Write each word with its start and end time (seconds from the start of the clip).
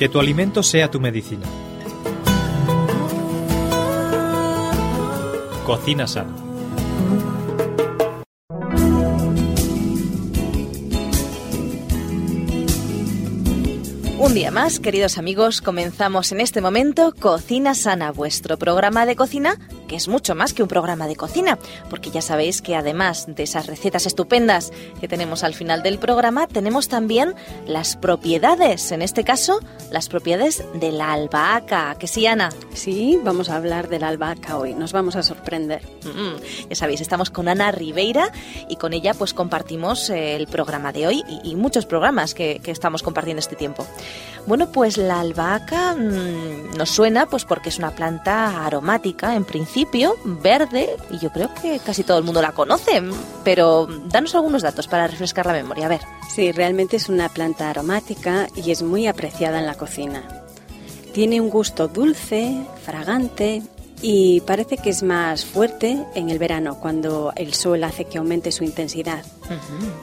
Que 0.00 0.08
tu 0.08 0.18
alimento 0.18 0.62
sea 0.62 0.90
tu 0.90 0.98
medicina. 0.98 1.44
Cocina 5.66 6.06
sana. 6.06 6.34
Un 14.18 14.34
día 14.34 14.50
más, 14.50 14.80
queridos 14.80 15.18
amigos, 15.18 15.60
comenzamos 15.60 16.32
en 16.32 16.40
este 16.40 16.62
momento 16.62 17.14
Cocina 17.20 17.74
Sana, 17.74 18.10
vuestro 18.10 18.58
programa 18.58 19.04
de 19.04 19.16
cocina, 19.16 19.58
que 19.90 19.96
es 19.96 20.06
mucho 20.06 20.36
más 20.36 20.54
que 20.54 20.62
un 20.62 20.68
programa 20.68 21.08
de 21.08 21.16
cocina, 21.16 21.58
porque 21.88 22.12
ya 22.12 22.22
sabéis 22.22 22.62
que 22.62 22.76
además 22.76 23.24
de 23.26 23.42
esas 23.42 23.66
recetas 23.66 24.06
estupendas 24.06 24.72
que 25.00 25.08
tenemos 25.08 25.42
al 25.42 25.52
final 25.52 25.82
del 25.82 25.98
programa, 25.98 26.46
tenemos 26.46 26.86
también 26.86 27.34
las 27.66 27.96
propiedades, 27.96 28.92
en 28.92 29.02
este 29.02 29.24
caso, 29.24 29.58
las 29.90 30.08
propiedades 30.08 30.62
de 30.74 30.92
la 30.92 31.12
albahaca. 31.12 31.96
¿Que 31.98 32.06
sí, 32.06 32.24
Ana? 32.24 32.50
Sí, 32.72 33.18
vamos 33.24 33.48
a 33.48 33.56
hablar 33.56 33.88
de 33.88 33.98
la 33.98 34.06
albahaca 34.06 34.58
hoy, 34.58 34.74
nos 34.74 34.92
vamos 34.92 35.16
a 35.16 35.24
sorprender. 35.24 35.82
Mm, 36.04 36.68
ya 36.68 36.76
sabéis, 36.76 37.00
estamos 37.00 37.30
con 37.30 37.48
Ana 37.48 37.72
Ribeira 37.72 38.30
y 38.68 38.76
con 38.76 38.92
ella 38.92 39.12
pues 39.14 39.34
compartimos 39.34 40.08
eh, 40.08 40.36
el 40.36 40.46
programa 40.46 40.92
de 40.92 41.08
hoy 41.08 41.24
y, 41.28 41.50
y 41.50 41.56
muchos 41.56 41.84
programas 41.84 42.32
que, 42.32 42.60
que 42.62 42.70
estamos 42.70 43.02
compartiendo 43.02 43.40
este 43.40 43.56
tiempo. 43.56 43.84
Bueno, 44.46 44.70
pues 44.70 44.96
la 44.96 45.18
albahaca 45.20 45.96
mmm, 45.96 46.76
nos 46.76 46.90
suena 46.90 47.26
pues 47.26 47.44
porque 47.44 47.70
es 47.70 47.78
una 47.78 47.90
planta 47.90 48.64
aromática 48.64 49.34
en 49.34 49.44
principio, 49.44 49.79
verde, 50.24 50.96
y 51.10 51.18
yo 51.18 51.30
creo 51.30 51.50
que 51.54 51.78
casi 51.78 52.02
todo 52.02 52.18
el 52.18 52.24
mundo 52.24 52.42
la 52.42 52.52
conoce, 52.52 53.02
pero 53.44 53.86
danos 54.06 54.34
algunos 54.34 54.62
datos 54.62 54.88
para 54.88 55.06
refrescar 55.06 55.46
la 55.46 55.52
memoria, 55.52 55.86
a 55.86 55.90
ver. 55.90 56.00
Sí, 56.28 56.52
realmente 56.52 56.96
es 56.96 57.08
una 57.08 57.28
planta 57.28 57.70
aromática 57.70 58.48
y 58.54 58.70
es 58.70 58.82
muy 58.82 59.06
apreciada 59.06 59.58
en 59.58 59.66
la 59.66 59.74
cocina. 59.74 60.22
Tiene 61.12 61.40
un 61.40 61.50
gusto 61.50 61.88
dulce, 61.88 62.64
fragante 62.84 63.62
y 64.02 64.40
parece 64.42 64.76
que 64.76 64.90
es 64.90 65.02
más 65.02 65.44
fuerte 65.44 66.04
en 66.14 66.30
el 66.30 66.38
verano 66.38 66.78
cuando 66.80 67.32
el 67.36 67.54
sol 67.54 67.84
hace 67.84 68.04
que 68.04 68.18
aumente 68.18 68.52
su 68.52 68.64
intensidad. 68.64 69.24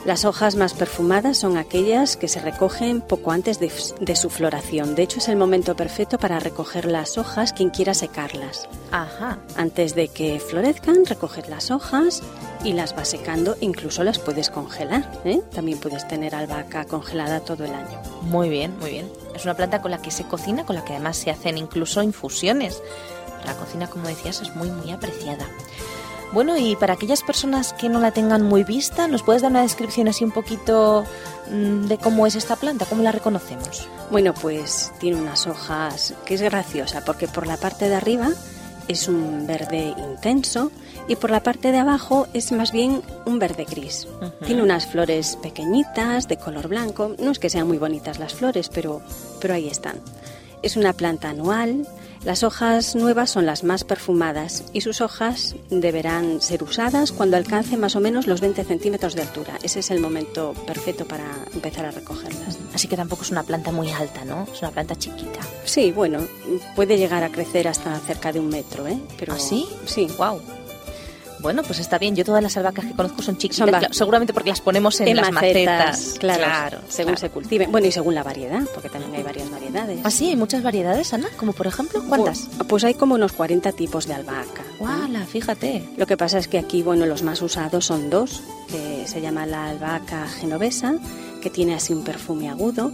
Las 0.05 0.25
hojas 0.25 0.55
más 0.55 0.73
perfumadas 0.73 1.37
son 1.37 1.57
aquellas 1.57 2.17
que 2.17 2.27
se 2.27 2.41
recogen 2.41 2.99
poco 3.01 3.31
antes 3.31 3.59
de, 3.59 3.71
de, 4.01 4.15
su 4.15 4.29
floración. 4.29 4.93
De 4.93 5.03
hecho, 5.03 5.19
es 5.19 5.29
el 5.29 5.37
momento 5.37 5.73
perfecto 5.75 6.17
para 6.17 6.39
recoger 6.39 6.85
las 6.85 7.17
hojas 7.17 7.53
quien 7.53 7.69
quiera 7.69 7.93
secarlas. 7.93 8.67
Ajá. 8.91 9.39
Antes 9.55 9.95
de 9.95 10.09
que 10.09 10.41
florezcan, 10.41 11.05
recoges 11.05 11.47
las 11.47 11.71
hojas 11.71 12.23
y 12.63 12.73
las 12.73 12.95
vas 12.95 13.07
secando. 13.07 13.55
Incluso 13.61 14.03
las 14.03 14.19
puedes 14.19 14.49
congelar. 14.49 15.09
¿eh? 15.23 15.41
También 15.53 15.79
puedes 15.79 16.05
tener 16.07 16.35
albahaca 16.35 16.85
congelada 16.85 17.39
todo 17.39 17.63
el 17.63 17.73
año. 17.73 18.01
Muy 18.23 18.49
bien, 18.49 18.77
muy 18.79 18.91
bien. 18.91 19.07
Es 19.37 19.45
una 19.45 19.53
planta 19.53 19.81
con 19.81 19.91
la 19.91 20.01
que 20.01 20.11
se 20.11 20.23
cocina, 20.23 20.65
con 20.65 20.75
la 20.75 20.83
que 20.83 20.93
además 20.93 21.15
se 21.15 21.29
hacen 21.29 21.57
incluso 21.57 22.01
infusiones. 22.01 22.81
La 23.45 23.53
cocina, 23.53 23.87
como 23.87 24.07
decías, 24.07 24.41
es 24.41 24.55
muy, 24.55 24.69
muy 24.71 24.91
apreciada. 24.91 25.45
Bueno, 26.33 26.57
y 26.57 26.75
para 26.75 26.95
aquellas 26.95 27.21
personas 27.21 27.71
que 27.73 27.87
no 27.87 27.99
la 27.99 28.11
tengan 28.11 28.41
muy 28.41 28.63
vista, 28.63 29.07
¿nos 29.07 29.23
puedes 29.23 29.43
dar 29.43 29.51
una 29.51 29.61
descripción 29.61 30.07
así 30.07 30.25
un 30.25 30.31
poquito 30.31 31.05
mmm, 31.51 31.85
de 31.85 31.97
cómo 31.99 32.25
es 32.27 32.35
esta 32.35 32.55
planta? 32.55 32.85
¿Cómo 32.85 33.03
la 33.03 33.11
reconocemos? 33.11 33.87
Bueno, 34.11 34.33
pues 34.33 34.91
tiene 34.99 35.21
unas 35.21 35.47
hojas 35.47 36.15
que 36.25 36.33
es 36.33 36.41
graciosa 36.41 37.05
porque 37.05 37.27
por 37.27 37.47
la 37.47 37.57
parte 37.57 37.87
de 37.87 37.95
arriba 37.95 38.29
es 38.87 39.07
un 39.07 39.45
verde 39.47 39.93
intenso 39.97 40.71
y 41.07 41.15
por 41.15 41.29
la 41.29 41.43
parte 41.43 41.71
de 41.71 41.77
abajo 41.77 42.27
es 42.33 42.51
más 42.51 42.71
bien 42.71 43.01
un 43.25 43.39
verde 43.39 43.65
gris. 43.65 44.07
Uh 44.19 44.25
-huh. 44.25 44.45
Tiene 44.45 44.63
unas 44.63 44.85
flores 44.87 45.37
pequeñitas 45.41 46.27
de 46.27 46.37
color 46.37 46.67
blanco. 46.67 47.15
No 47.19 47.31
es 47.31 47.39
que 47.39 47.49
sean 47.49 47.67
muy 47.67 47.77
bonitas 47.77 48.19
las 48.19 48.33
flores, 48.33 48.69
pero, 48.69 49.01
pero 49.39 49.53
ahí 49.53 49.67
están. 49.67 49.99
Es 50.63 50.75
una 50.75 50.93
planta 50.93 51.29
anual, 51.29 51.87
las 52.23 52.43
hojas 52.43 52.95
nuevas 52.95 53.29
son 53.29 53.45
las 53.45 53.63
más 53.63 53.83
perfumadas 53.83 54.65
y 54.73 54.81
sus 54.81 55.01
hojas 55.01 55.55
deberán 55.69 56.41
ser 56.41 56.63
usadas 56.63 57.11
cuando 57.11 57.37
alcance 57.37 57.77
más 57.77 57.95
o 57.95 57.99
menos 57.99 58.27
los 58.27 58.41
20 58.41 58.63
centímetros 58.63 59.15
de 59.15 59.21
altura. 59.21 59.59
Ese 59.63 59.79
es 59.79 59.91
el 59.91 59.99
momento 60.01 60.53
perfecto 60.65 61.05
para 61.05 61.25
empezar 61.53 61.85
a 61.85 61.91
recogerlas. 61.91 62.57
Así 62.73 62.87
que 62.87 62.97
tampoco 62.97 63.21
es 63.23 63.31
una 63.31 63.43
planta 63.43 63.71
muy 63.71 63.91
alta, 63.91 64.25
¿no? 64.25 64.47
Es 64.51 64.61
una 64.61 64.71
planta 64.71 64.95
chiquita. 64.95 65.39
Sí, 65.63 65.91
bueno, 65.91 66.19
puede 66.75 66.97
llegar 66.97 67.23
a 67.23 67.29
crecer 67.29 67.67
hasta 67.67 67.97
cerca 67.99 68.33
de 68.33 68.39
un 68.39 68.49
metro, 68.49 68.87
¿eh? 68.87 68.99
Pero, 69.17 69.33
¿Ah, 69.33 69.39
sí? 69.39 69.67
Sí. 69.85 70.07
Wow. 70.17 70.41
Bueno, 71.39 71.63
pues 71.63 71.79
está 71.79 71.97
bien. 71.97 72.15
Yo 72.15 72.23
todas 72.25 72.41
las 72.41 72.57
albahacas 72.57 72.85
que 72.85 72.93
conozco 72.93 73.21
son 73.21 73.37
chiquitas, 73.37 73.95
seguramente 73.95 74.33
porque 74.33 74.49
las 74.49 74.61
ponemos 74.61 74.99
en, 75.01 75.09
en 75.09 75.17
las 75.17 75.31
macetas, 75.31 75.89
macetas. 75.89 76.19
Claro, 76.19 76.43
claro 76.43 76.77
según 76.89 77.13
claro. 77.13 77.27
se 77.27 77.29
cultiven. 77.29 77.71
Bueno, 77.71 77.87
y 77.87 77.91
según 77.91 78.15
la 78.15 78.23
variedad, 78.23 78.61
porque 78.73 78.89
también 78.89 79.15
hay 79.15 79.23
varias 79.23 79.49
variedades. 79.49 79.99
¿Ah, 80.03 80.11
sí? 80.11 80.29
¿Hay 80.29 80.35
muchas 80.35 80.63
variedades, 80.63 81.13
Ana? 81.13 81.27
Como 81.37 81.53
por 81.53 81.67
ejemplo, 81.67 82.03
¿cuántas? 82.07 82.47
Pues, 82.57 82.67
pues 82.67 82.83
hay 82.83 82.93
como 82.93 83.15
unos 83.15 83.33
40 83.33 83.71
tipos 83.73 84.07
de 84.07 84.13
albahaca. 84.13 84.63
¡Wala! 84.79 85.25
Fíjate. 85.25 85.87
Lo 85.97 86.07
que 86.07 86.17
pasa 86.17 86.37
es 86.37 86.47
que 86.47 86.57
aquí, 86.57 86.83
bueno, 86.83 87.05
los 87.05 87.23
más 87.23 87.41
usados 87.41 87.85
son 87.85 88.09
dos, 88.09 88.41
que 88.69 89.07
se 89.07 89.21
llama 89.21 89.45
la 89.45 89.69
albahaca 89.69 90.27
genovesa, 90.27 90.95
que 91.41 91.49
tiene 91.49 91.75
así 91.75 91.93
un 91.93 92.03
perfume 92.03 92.49
agudo, 92.49 92.91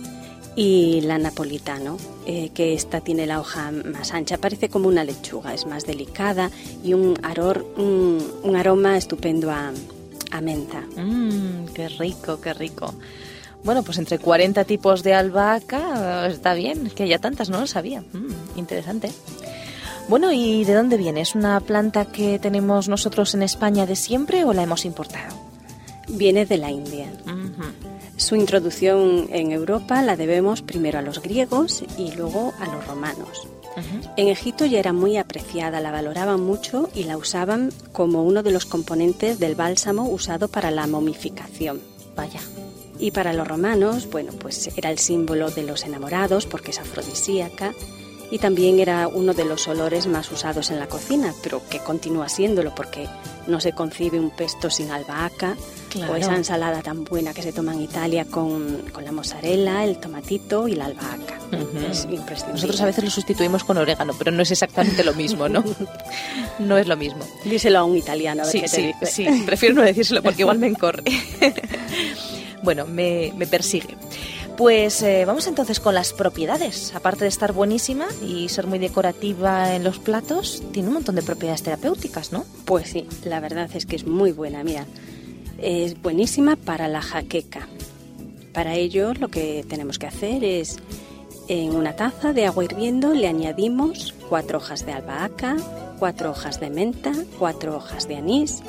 y 0.56 1.02
la 1.02 1.18
napolitano, 1.18 1.98
eh, 2.26 2.52
que 2.54 2.74
esta 2.74 3.02
tiene 3.02 3.26
la 3.26 3.40
hoja 3.40 3.72
más 3.72 4.14
ancha, 4.14 4.38
parece 4.38 4.70
como 4.70 4.88
una 4.88 5.04
lechuga, 5.04 5.54
es 5.54 5.66
más 5.66 5.86
delicada 5.86 6.52
y 6.84 6.94
un, 6.94 7.18
aror, 7.24 7.66
un, 7.78 8.20
un 8.44 8.56
aroma 8.56 8.98
estupendo 8.98 9.52
a, 9.52 9.72
a 10.32 10.42
menta. 10.42 10.82
Mmm, 10.96 11.66
qué 11.74 11.90
rico, 11.90 12.40
qué 12.40 12.54
rico. 12.54 12.94
Bueno, 13.64 13.84
pues 13.84 13.98
entre 13.98 14.20
40 14.20 14.66
tipos 14.66 15.04
de 15.04 15.14
albahaca 15.14 16.28
está 16.28 16.54
bien, 16.54 16.90
que 16.90 17.04
haya 17.04 17.20
tantas, 17.20 17.50
no 17.50 17.60
lo 17.62 17.68
sabía. 17.68 18.02
Mm, 18.02 18.60
interesante. 18.60 19.12
Bueno, 20.10 20.34
¿y 20.34 20.66
de 20.66 20.74
dónde 20.74 20.98
viene? 20.98 21.22
¿Es 21.22 21.34
una 21.34 21.60
planta 21.62 22.06
que 22.06 22.38
tenemos 22.38 22.90
nosotros 22.90 23.34
en 23.36 23.42
España 23.42 23.86
de 23.86 23.96
siempre 23.96 24.44
o 24.44 24.54
la 24.54 24.64
hemos 24.64 24.84
importado? 24.84 25.34
Viene 26.10 26.46
de 26.46 26.58
la 26.58 26.72
India. 26.72 27.08
Uh 27.26 27.30
-huh. 27.30 27.72
Su 28.24 28.38
introducción 28.38 29.28
en 29.34 29.52
Europa 29.52 30.02
la 30.02 30.16
debemos 30.16 30.62
primero 30.62 30.98
a 30.98 31.02
los 31.02 31.22
griegos 31.22 31.84
y 31.98 32.14
luego 32.14 32.54
a 32.58 32.74
los 32.74 32.88
romanos. 32.88 33.50
Uh 33.76 33.80
-huh. 33.82 34.14
En 34.16 34.30
Egipto 34.30 34.66
ya 34.66 34.80
era 34.80 34.94
muy 34.94 35.18
apreciada, 35.18 35.82
la 35.82 35.92
valoraban 35.92 36.40
mucho 36.40 36.90
y 36.96 37.04
la 37.04 37.18
usaban 37.18 37.74
como 37.92 38.24
uno 38.24 38.42
de 38.42 38.52
los 38.52 38.66
componentes 38.66 39.40
del 39.40 39.56
bálsamo 39.56 40.08
usado 40.08 40.48
para 40.48 40.72
la 40.72 40.88
momificación. 40.88 41.82
Vaya. 42.16 42.40
Y 42.98 43.12
para 43.12 43.34
los 43.34 43.46
romanos, 43.46 44.08
bueno, 44.10 44.32
pues 44.40 44.70
era 44.78 44.90
el 44.90 45.00
símbolo 45.00 45.52
de 45.52 45.64
los 45.64 45.84
enamorados 45.84 46.46
porque 46.46 46.72
es 46.72 46.80
afrodisíaca 46.80 47.74
y 48.34 48.40
también 48.40 48.80
era 48.80 49.08
uno 49.08 49.36
de 49.36 49.46
los 49.46 49.68
olores 49.68 50.08
más 50.08 50.32
usados 50.32 50.72
en 50.72 50.80
la 50.80 50.88
cocina, 50.88 51.36
pero 51.44 51.62
que 51.70 51.78
continúa 51.78 52.28
siéndolo 52.28 52.74
porque 52.74 53.08
no 53.46 53.60
se 53.60 53.74
concibe 53.74 54.20
un 54.20 54.32
pesto 54.32 54.72
sin 54.72 54.90
albahaca 54.90 55.56
claro. 55.90 56.14
o 56.14 56.16
esa 56.16 56.36
ensalada 56.36 56.82
tan 56.82 57.04
buena 57.04 57.32
que 57.32 57.44
se 57.44 57.54
toma 57.54 57.76
en 57.76 57.82
Italia 57.82 58.26
con, 58.26 58.86
con 58.92 59.06
la 59.06 59.12
mozzarella, 59.12 59.84
el 59.84 60.00
tomatito 60.00 60.68
y 60.68 60.74
la 60.74 60.86
albahaca. 60.86 61.38
Uh 61.52 61.58
-huh. 61.58 61.92
Es 61.92 62.08
imprescindible. 62.10 62.54
Nosotros 62.54 62.82
a 62.82 62.86
veces 62.88 63.04
lo 63.04 63.12
sustituimos 63.12 63.64
con 63.64 63.78
orégano, 63.78 64.16
pero 64.18 64.32
no 64.32 64.42
es 64.42 64.50
exactamente 64.50 65.04
lo 65.04 65.14
mismo, 65.14 65.48
¿no? 65.48 65.64
no 66.58 66.80
es 66.80 66.88
lo 66.88 66.98
mismo. 66.98 67.24
Díselo 67.46 67.78
a 67.78 67.84
un 67.84 67.98
italiano. 67.98 68.42
A 68.42 68.46
ver 68.46 68.52
sí, 68.52 68.62
qué 68.62 68.68
te 68.68 68.76
sí, 68.76 68.94
dice. 69.00 69.06
sí, 69.06 69.44
prefiero 69.46 69.76
no 69.76 69.84
decírselo 69.84 70.24
porque 70.24 70.42
igual 70.42 70.58
me 70.58 70.66
encorre. 70.66 71.04
bueno, 72.64 72.88
me, 72.88 73.32
me 73.38 73.46
persigue. 73.46 73.96
Pues 74.58 75.02
eh, 75.02 75.26
vamos 75.26 75.48
entonces 75.48 75.80
con 75.80 75.96
las 75.96 76.14
propiedades. 76.14 76.94
Aparte 76.94 77.26
de 77.26 77.30
estar 77.30 77.54
buenísima 77.54 78.06
y 78.24 78.50
ser 78.50 78.68
muy 78.68 78.78
decorativa 78.78 79.76
en 79.76 79.84
los 79.84 79.98
platos, 79.98 80.62
tiene 80.72 80.90
un 80.90 80.96
montón 80.96 81.16
de 81.16 81.24
propiedades 81.24 81.64
terapéuticas, 81.64 82.32
¿no? 82.32 82.46
Pues 82.66 82.90
sí, 82.90 83.08
la 83.24 83.40
verdad 83.40 83.70
es 83.74 83.88
que 83.88 83.96
es 83.96 84.06
muy 84.06 84.32
buena. 84.32 84.64
Mira, 84.64 84.86
es 85.58 86.00
buenísima 86.00 86.56
para 86.56 86.88
la 86.88 87.02
jaqueca. 87.02 87.68
Para 88.54 88.76
ello 88.76 89.14
lo 89.16 89.30
que 89.30 89.66
tenemos 89.68 89.98
que 89.98 90.06
hacer 90.06 90.44
es 90.44 90.78
en 91.48 91.76
una 91.76 91.96
taza 91.96 92.32
de 92.32 92.46
agua 92.46 92.64
hirviendo 92.64 93.14
le 93.14 93.28
añadimos 93.28 94.14
cuatro 94.30 94.60
hojas 94.60 94.86
de 94.86 94.94
albahaca, 94.94 95.58
cuatro 95.98 96.30
hojas 96.30 96.60
de 96.60 96.70
menta, 96.70 97.12
cuatro 97.40 97.76
hojas 97.76 98.08
de 98.08 98.18
anís, 98.18 98.62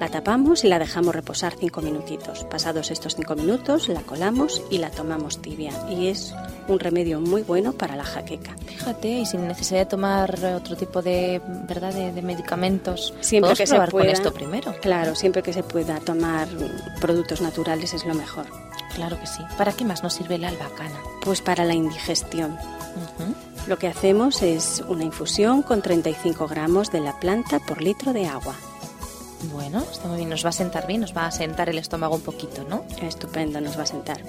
la 0.00 0.08
tapamos 0.08 0.64
y 0.64 0.68
la 0.68 0.78
dejamos 0.78 1.14
reposar 1.14 1.54
cinco 1.58 1.80
minutitos. 1.80 2.44
Pasados 2.44 2.90
estos 2.90 3.14
cinco 3.14 3.34
minutos, 3.34 3.88
la 3.88 4.02
colamos 4.02 4.62
y 4.70 4.78
la 4.78 4.90
tomamos 4.90 5.40
tibia. 5.40 5.72
Y 5.88 6.08
es 6.08 6.34
un 6.68 6.78
remedio 6.80 7.20
muy 7.20 7.42
bueno 7.42 7.72
para 7.72 7.96
la 7.96 8.04
jaqueca. 8.04 8.56
Fíjate, 8.66 9.08
y 9.08 9.26
sin 9.26 9.46
necesidad 9.46 9.80
de 9.80 9.86
tomar 9.86 10.38
otro 10.56 10.76
tipo 10.76 11.02
de, 11.02 11.40
¿verdad? 11.68 11.92
de, 11.94 12.12
de 12.12 12.22
medicamentos. 12.22 13.14
Siempre 13.20 13.54
que 13.54 13.66
se 13.66 13.76
pueda, 13.76 13.90
con 13.90 14.06
esto 14.08 14.32
primero. 14.32 14.74
Claro, 14.80 15.14
siempre 15.14 15.42
que 15.42 15.52
se 15.52 15.62
pueda 15.62 16.00
tomar 16.00 16.48
productos 17.00 17.40
naturales 17.40 17.94
es 17.94 18.04
lo 18.04 18.14
mejor. 18.14 18.46
Claro 18.94 19.18
que 19.18 19.26
sí. 19.26 19.42
¿Para 19.58 19.72
qué 19.72 19.84
más 19.84 20.02
nos 20.02 20.14
sirve 20.14 20.38
la 20.38 20.48
albacana? 20.48 20.96
Pues 21.22 21.40
para 21.40 21.64
la 21.64 21.74
indigestión. 21.74 22.52
Uh 22.52 23.22
-huh. 23.22 23.66
Lo 23.66 23.78
que 23.78 23.88
hacemos 23.88 24.42
es 24.42 24.84
una 24.88 25.04
infusión 25.04 25.62
con 25.62 25.80
35 25.80 26.46
gramos 26.46 26.92
de 26.92 27.00
la 27.00 27.18
planta 27.18 27.58
por 27.60 27.80
litro 27.82 28.12
de 28.12 28.26
agua. 28.26 28.54
Bueno, 29.52 29.84
está 29.90 30.08
muy 30.08 30.18
bien, 30.18 30.30
nos 30.30 30.44
va 30.44 30.50
a 30.50 30.52
sentar 30.52 30.86
bien, 30.86 31.00
nos 31.00 31.16
va 31.16 31.26
a 31.26 31.30
sentar 31.30 31.68
el 31.68 31.78
estómago 31.78 32.16
un 32.16 32.22
poquito, 32.22 32.64
¿no? 32.64 32.84
Estupendo, 33.02 33.60
nos 33.60 33.78
va 33.78 33.82
a 33.82 33.86
sentar. 33.86 34.22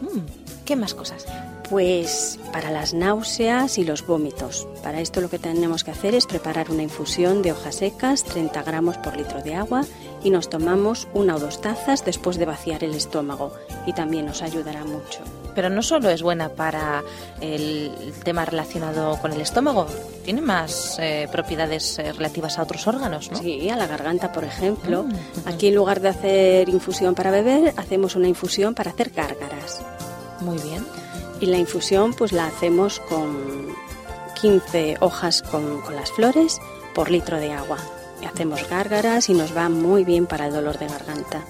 Mm, 0.00 0.64
¿Qué 0.64 0.76
más 0.76 0.94
cosas? 0.94 1.26
Pues 1.68 2.38
para 2.52 2.70
las 2.70 2.94
náuseas 2.94 3.78
y 3.78 3.84
los 3.84 4.06
vómitos. 4.06 4.66
Para 4.82 5.00
esto 5.00 5.20
lo 5.20 5.30
que 5.30 5.38
tenemos 5.38 5.84
que 5.84 5.92
hacer 5.92 6.14
es 6.14 6.26
preparar 6.26 6.70
una 6.70 6.82
infusión 6.82 7.42
de 7.42 7.52
hojas 7.52 7.76
secas, 7.76 8.24
30 8.24 8.62
gramos 8.62 8.96
por 8.98 9.16
litro 9.16 9.42
de 9.42 9.54
agua, 9.54 9.84
y 10.22 10.30
nos 10.30 10.50
tomamos 10.50 11.08
una 11.14 11.36
o 11.36 11.40
dos 11.40 11.60
tazas 11.60 12.04
después 12.04 12.38
de 12.38 12.46
vaciar 12.46 12.84
el 12.84 12.94
estómago. 12.94 13.52
Y 13.86 13.92
también 13.92 14.26
nos 14.26 14.42
ayudará 14.42 14.84
mucho. 14.84 15.20
Pero 15.54 15.68
no 15.68 15.82
solo 15.82 16.10
es 16.10 16.22
buena 16.22 16.48
para 16.48 17.02
el 17.40 18.12
tema 18.24 18.44
relacionado 18.44 19.18
con 19.20 19.32
el 19.32 19.40
estómago, 19.40 19.86
tiene 20.24 20.40
más 20.40 20.98
eh, 20.98 21.28
propiedades 21.30 21.98
eh, 21.98 22.12
relativas 22.12 22.58
a 22.58 22.62
otros 22.62 22.86
órganos, 22.86 23.30
¿no? 23.30 23.38
Sí, 23.38 23.68
a 23.68 23.76
la 23.76 23.86
garganta, 23.86 24.32
por 24.32 24.44
ejemplo. 24.44 25.04
Mm, 25.04 25.48
Aquí 25.48 25.68
en 25.68 25.74
lugar 25.74 26.00
de 26.00 26.08
hacer 26.08 26.68
infusión 26.68 27.14
para 27.14 27.30
beber, 27.30 27.74
hacemos 27.76 28.16
una 28.16 28.28
infusión 28.28 28.74
para 28.74 28.90
hacer 28.90 29.10
gárgaras. 29.10 29.82
Muy 30.40 30.58
bien. 30.58 30.86
Y 31.40 31.46
la 31.46 31.58
infusión 31.58 32.12
pues 32.14 32.32
la 32.32 32.46
hacemos 32.46 33.00
con 33.00 33.74
15 34.40 34.98
hojas 35.00 35.42
con, 35.42 35.80
con 35.80 35.96
las 35.96 36.10
flores 36.12 36.58
por 36.94 37.10
litro 37.10 37.38
de 37.38 37.52
agua. 37.52 37.78
Hacemos 38.26 38.68
gárgaras 38.68 39.28
y 39.28 39.34
nos 39.34 39.54
va 39.56 39.68
muy 39.68 40.04
bien 40.04 40.26
para 40.26 40.46
el 40.46 40.52
dolor 40.52 40.78
de 40.78 40.86
garganta. 40.86 41.42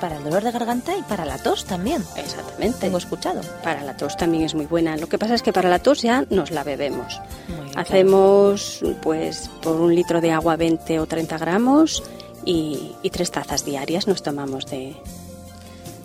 Para 0.00 0.16
el 0.18 0.24
dolor 0.24 0.42
de 0.44 0.50
garganta 0.50 0.96
y 0.96 1.02
para 1.02 1.24
la 1.24 1.38
tos 1.38 1.64
también. 1.64 2.04
Exactamente. 2.16 2.78
Tengo 2.80 2.98
escuchado. 2.98 3.40
Para 3.62 3.82
la 3.82 3.96
tos 3.96 4.16
también 4.16 4.44
es 4.44 4.54
muy 4.54 4.66
buena. 4.66 4.96
Lo 4.96 5.08
que 5.08 5.18
pasa 5.18 5.34
es 5.34 5.42
que 5.42 5.52
para 5.52 5.68
la 5.68 5.78
tos 5.80 6.02
ya 6.02 6.24
nos 6.30 6.50
la 6.50 6.64
bebemos. 6.64 7.20
Muy 7.48 7.64
bien, 7.66 7.78
Hacemos 7.78 8.80
pues 9.02 9.50
por 9.62 9.76
un 9.76 9.94
litro 9.94 10.20
de 10.20 10.32
agua 10.32 10.56
20 10.56 11.00
o 11.00 11.06
30 11.06 11.38
gramos 11.38 12.02
y, 12.44 12.92
y 13.02 13.10
tres 13.10 13.30
tazas 13.30 13.64
diarias 13.64 14.06
nos 14.06 14.22
tomamos 14.22 14.66
de, 14.66 14.96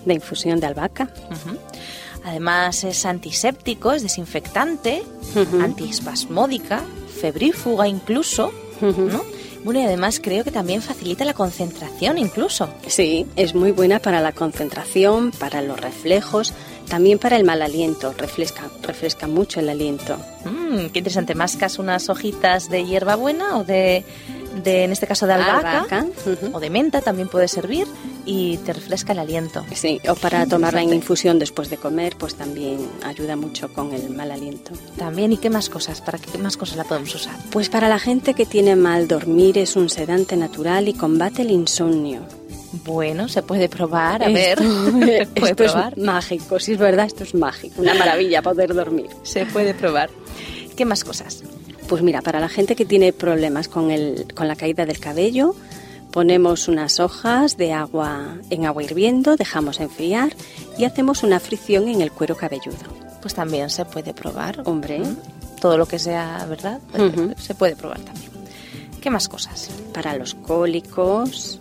de 0.06 0.14
infusión 0.14 0.60
de 0.60 0.68
albahaca. 0.68 1.10
Además 2.26 2.84
es 2.86 3.06
antiséptico, 3.06 3.92
es 3.92 4.02
desinfectante, 4.04 5.04
Ujú. 5.36 5.62
antiespasmódica, 5.62 6.82
febrífuga 7.20 7.88
incluso. 7.88 8.52
¿no? 8.82 9.22
Bueno, 9.64 9.80
y 9.80 9.84
además 9.84 10.20
creo 10.22 10.44
que 10.44 10.52
también 10.52 10.82
facilita 10.82 11.24
la 11.24 11.34
concentración 11.34 12.18
incluso. 12.18 12.70
Sí, 12.88 13.26
es 13.36 13.56
muy 13.56 13.72
buena 13.72 14.00
para 14.00 14.20
la 14.20 14.34
concentración, 14.34 15.32
para 15.32 15.62
los 15.62 15.80
reflejos, 15.80 16.54
también 16.90 17.18
para 17.18 17.38
el 17.38 17.46
mal 17.46 17.62
aliento. 17.62 18.14
Refresca, 18.18 18.70
refresca 18.82 19.28
mucho 19.28 19.62
el 19.62 19.70
aliento. 19.70 20.18
Mm, 20.44 20.88
qué 20.88 21.00
interesante. 21.00 21.34
¿Mascas 21.34 21.80
unas 21.80 22.10
hojitas 22.10 22.70
de 22.70 22.84
hierbabuena 22.84 23.58
o 23.58 23.64
de, 23.64 24.04
de, 24.64 24.84
en 24.84 24.92
este 24.92 25.08
caso, 25.08 25.26
de 25.28 25.34
albahaca? 25.34 25.80
Albahaca, 25.82 26.06
ujú. 26.26 26.56
O 26.58 26.60
de 26.60 26.70
menta 26.70 27.02
también 27.02 27.28
puede 27.28 27.48
servir 27.48 27.88
y 28.26 28.58
te 28.58 28.74
refresca 28.74 29.14
el 29.14 29.20
aliento. 29.20 29.66
Sí, 29.74 30.00
o 30.08 30.16
para 30.16 30.46
tomarla 30.46 30.82
en 30.82 30.94
infusión 30.94 31.40
después 31.40 31.70
de 31.70 31.78
comer, 31.78 32.16
pues 32.18 32.36
también 32.36 32.78
ayuda 33.04 33.36
mucho 33.36 33.72
con 33.74 33.94
el 33.94 34.10
mal 34.10 34.32
aliento. 34.32 34.72
También, 34.98 35.34
¿y 35.34 35.38
qué 35.38 35.50
más 35.50 35.70
cosas? 35.70 36.02
¿Para 36.02 36.18
qué 36.20 36.38
más 36.38 36.56
cosas 36.58 36.78
la 36.78 36.84
podemos 36.84 37.14
usar? 37.16 37.36
Pues 37.52 37.70
para 37.70 37.90
la 37.90 38.00
gente 38.00 38.34
que 38.34 38.46
tiene 38.46 38.76
mal 38.76 39.08
dormir 39.08 39.58
es 39.58 39.76
un 39.76 39.90
sedante 39.90 40.36
natural 40.38 40.88
y 40.88 40.94
combate 40.94 41.42
el 41.42 41.52
insomnio. 41.52 42.22
Bueno, 42.86 43.28
se 43.30 43.44
puede 43.44 43.70
probar, 43.70 44.24
a 44.24 44.30
ver. 44.30 44.60
Esto, 44.60 44.86
Se 44.92 45.26
puede 45.28 45.52
esto 45.52 45.56
probar. 45.56 45.94
es 45.96 46.04
mágico, 46.04 46.60
si 46.60 46.72
es 46.74 46.78
verdad, 46.80 47.06
esto 47.06 47.24
es 47.24 47.36
mágico, 47.36 47.82
una 47.82 47.94
maravilla 47.94 48.42
poder 48.42 48.74
dormir. 48.74 49.10
Se 49.22 49.46
puede 49.46 49.74
probar. 49.76 50.10
¿Qué 50.76 50.84
más 50.86 51.04
cosas? 51.04 51.44
Pues 51.94 52.02
mira, 52.02 52.24
para 52.24 52.40
la 52.40 52.50
gente 52.50 52.76
que 52.76 52.86
tiene 52.86 53.14
problemas 53.14 53.68
con, 53.68 53.92
el, 53.92 54.26
con 54.34 54.48
la 54.48 54.56
caída 54.56 54.84
del 54.88 54.98
cabello, 55.00 55.54
ponemos 56.10 56.68
unas 56.68 57.00
hojas 57.00 57.56
de 57.56 57.72
agua 57.72 58.38
en 58.50 58.66
agua 58.66 58.82
hirviendo, 58.82 59.36
dejamos 59.36 59.80
enfriar 59.80 60.34
y 60.76 60.86
hacemos 60.86 61.22
una 61.22 61.40
fricción 61.40 61.88
en 61.88 62.02
el 62.02 62.12
cuero 62.12 62.36
cabelludo. 62.36 62.78
Pues 63.22 63.36
también 63.36 63.70
se 63.70 63.86
puede 63.86 64.12
probar. 64.16 64.64
Hombre. 64.66 65.02
Mm, 65.02 65.18
Todo 65.62 65.78
lo 65.78 65.86
que 65.86 66.00
sea, 66.00 66.44
¿verdad? 66.50 66.80
Ujú. 66.98 67.36
Se 67.40 67.54
puede 67.54 67.76
probar 67.76 68.00
también. 68.00 68.32
¿Qué 69.00 69.12
más 69.12 69.30
cosas? 69.30 69.70
Para 69.94 70.18
los 70.18 70.34
cólicos, 70.34 71.60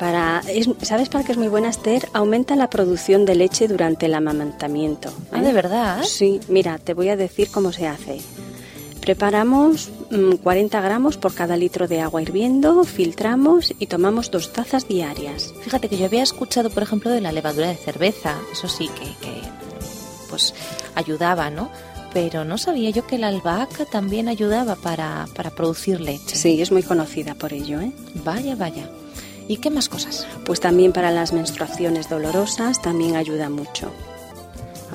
para 0.00 0.42
es- 0.48 0.68
¿sabes 0.82 1.08
para 1.10 1.22
qué 1.24 1.30
es 1.30 1.38
muy 1.38 1.46
buena 1.46 1.68
Esther? 1.68 2.08
Aumenta 2.12 2.56
la 2.56 2.68
producción 2.68 3.24
de 3.24 3.36
leche 3.36 3.68
durante 3.68 4.06
el 4.06 4.14
amamantamiento. 4.14 5.12
Ah, 5.30 5.38
¿eh? 5.38 5.42
¿de 5.42 5.52
verdad? 5.52 6.02
Sí, 6.02 6.40
mira, 6.48 6.78
te 6.78 6.92
voy 6.92 7.08
a 7.10 7.16
decir 7.16 7.50
cómo 7.52 7.70
se 7.70 7.86
hace. 7.86 8.18
Preparamos 9.04 9.90
mm, 10.10 10.36
40 10.36 10.80
gramos 10.80 11.18
por 11.18 11.34
cada 11.34 11.58
litro 11.58 11.86
de 11.86 12.00
agua 12.00 12.22
hirviendo, 12.22 12.84
filtramos 12.84 13.74
y 13.78 13.86
tomamos 13.86 14.30
dos 14.30 14.54
tazas 14.54 14.88
diarias. 14.88 15.52
Fíjate 15.60 15.90
que 15.90 15.98
yo 15.98 16.06
había 16.06 16.22
escuchado, 16.22 16.70
por 16.70 16.82
ejemplo, 16.82 17.10
de 17.10 17.20
la 17.20 17.30
levadura 17.30 17.68
de 17.68 17.76
cerveza. 17.76 18.38
Eso 18.50 18.66
sí 18.66 18.88
que, 18.88 19.04
que, 19.20 19.42
pues 20.30 20.54
ayudaba, 20.94 21.50
¿no? 21.50 21.70
Pero 22.14 22.46
no 22.46 22.56
sabía 22.56 22.88
yo 22.88 23.06
que 23.06 23.18
la 23.18 23.28
albahaca 23.28 23.84
también 23.84 24.26
ayudaba 24.26 24.74
para, 24.74 25.26
para 25.36 25.50
producir 25.50 26.00
leche. 26.00 26.34
Sí, 26.34 26.62
es 26.62 26.72
muy 26.72 26.82
conocida 26.82 27.34
por 27.34 27.52
ello, 27.52 27.82
¿eh? 27.82 27.92
Vaya, 28.24 28.56
vaya. 28.56 28.88
¿Y 29.48 29.58
qué 29.58 29.68
más 29.68 29.90
cosas? 29.90 30.26
Pues 30.46 30.60
también 30.60 30.92
para 30.92 31.10
las 31.10 31.34
menstruaciones 31.34 32.08
dolorosas 32.08 32.80
también 32.80 33.16
ayuda 33.16 33.50
mucho 33.50 33.92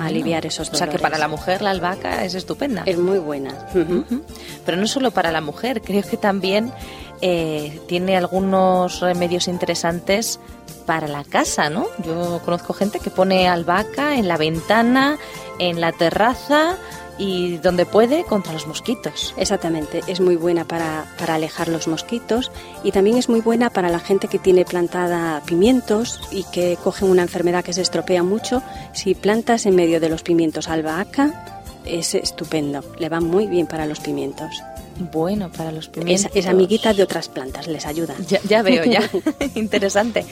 a 0.00 0.06
aliviar 0.06 0.46
esos 0.46 0.68
O 0.68 0.72
dolores. 0.72 0.78
sea 0.78 0.88
que 0.88 0.98
para 1.02 1.18
la 1.18 1.28
mujer 1.28 1.62
la 1.62 1.70
albahaca 1.70 2.24
es 2.24 2.34
estupenda. 2.34 2.82
es 2.86 2.98
muy 2.98 3.18
buena. 3.18 3.54
Pero 4.64 4.76
no 4.76 4.86
solo 4.86 5.10
para 5.10 5.30
la 5.30 5.40
mujer, 5.40 5.82
creo 5.82 6.02
que 6.02 6.16
también 6.16 6.72
eh, 7.20 7.80
tiene 7.86 8.16
algunos 8.16 9.00
remedios 9.00 9.46
interesantes 9.48 10.40
para 10.86 11.06
la 11.06 11.22
casa, 11.24 11.68
¿no? 11.70 11.86
Yo 12.04 12.40
conozco 12.44 12.72
gente 12.72 12.98
que 12.98 13.10
pone 13.10 13.48
albahaca 13.48 14.16
en 14.16 14.26
la 14.26 14.36
ventana, 14.36 15.18
en 15.58 15.80
la 15.80 15.92
terraza 15.92 16.76
y 17.20 17.58
donde 17.58 17.84
puede 17.84 18.24
contra 18.24 18.52
los 18.54 18.66
mosquitos. 18.66 19.34
Exactamente, 19.36 20.00
es 20.06 20.20
muy 20.20 20.36
buena 20.36 20.64
para, 20.64 21.04
para 21.18 21.34
alejar 21.34 21.68
los 21.68 21.86
mosquitos 21.86 22.50
y 22.82 22.92
también 22.92 23.18
es 23.18 23.28
muy 23.28 23.40
buena 23.42 23.68
para 23.68 23.90
la 23.90 24.00
gente 24.00 24.26
que 24.26 24.38
tiene 24.38 24.64
plantada 24.64 25.42
pimientos 25.44 26.20
y 26.32 26.44
que 26.44 26.78
cogen 26.82 27.10
una 27.10 27.22
enfermedad 27.22 27.62
que 27.62 27.74
se 27.74 27.82
estropea 27.82 28.22
mucho. 28.22 28.62
Si 28.94 29.14
plantas 29.14 29.66
en 29.66 29.76
medio 29.76 30.00
de 30.00 30.08
los 30.08 30.22
pimientos 30.22 30.68
albahaca, 30.68 31.62
es 31.84 32.14
estupendo, 32.14 32.82
le 32.98 33.08
va 33.10 33.20
muy 33.20 33.46
bien 33.46 33.66
para 33.66 33.84
los 33.86 34.00
pimientos. 34.00 34.48
Bueno, 35.12 35.50
para 35.50 35.72
los 35.72 35.86
Es, 35.86 35.90
pimientos. 35.90 36.32
es 36.34 36.46
amiguita 36.46 36.92
de 36.94 37.02
otras 37.02 37.28
plantas, 37.28 37.66
les 37.66 37.86
ayuda. 37.86 38.14
Ya, 38.28 38.40
ya 38.48 38.62
veo, 38.62 38.84
ya. 38.84 39.02
Interesante. 39.54 40.24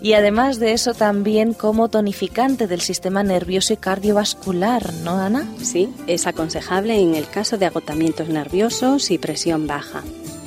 Y 0.00 0.12
además 0.12 0.58
de 0.58 0.72
eso, 0.72 0.94
también 0.94 1.54
como 1.54 1.88
tonificante 1.88 2.66
del 2.66 2.80
sistema 2.80 3.22
nervioso 3.22 3.72
y 3.72 3.76
cardiovascular, 3.76 4.92
¿no, 5.02 5.12
Ana? 5.18 5.46
Sí, 5.62 5.92
es 6.06 6.26
aconsejable 6.26 7.00
en 7.00 7.14
el 7.14 7.28
caso 7.28 7.58
de 7.58 7.66
agotamientos 7.66 8.28
nerviosos 8.28 9.10
y 9.10 9.18
presión 9.18 9.66
baja. 9.66 10.02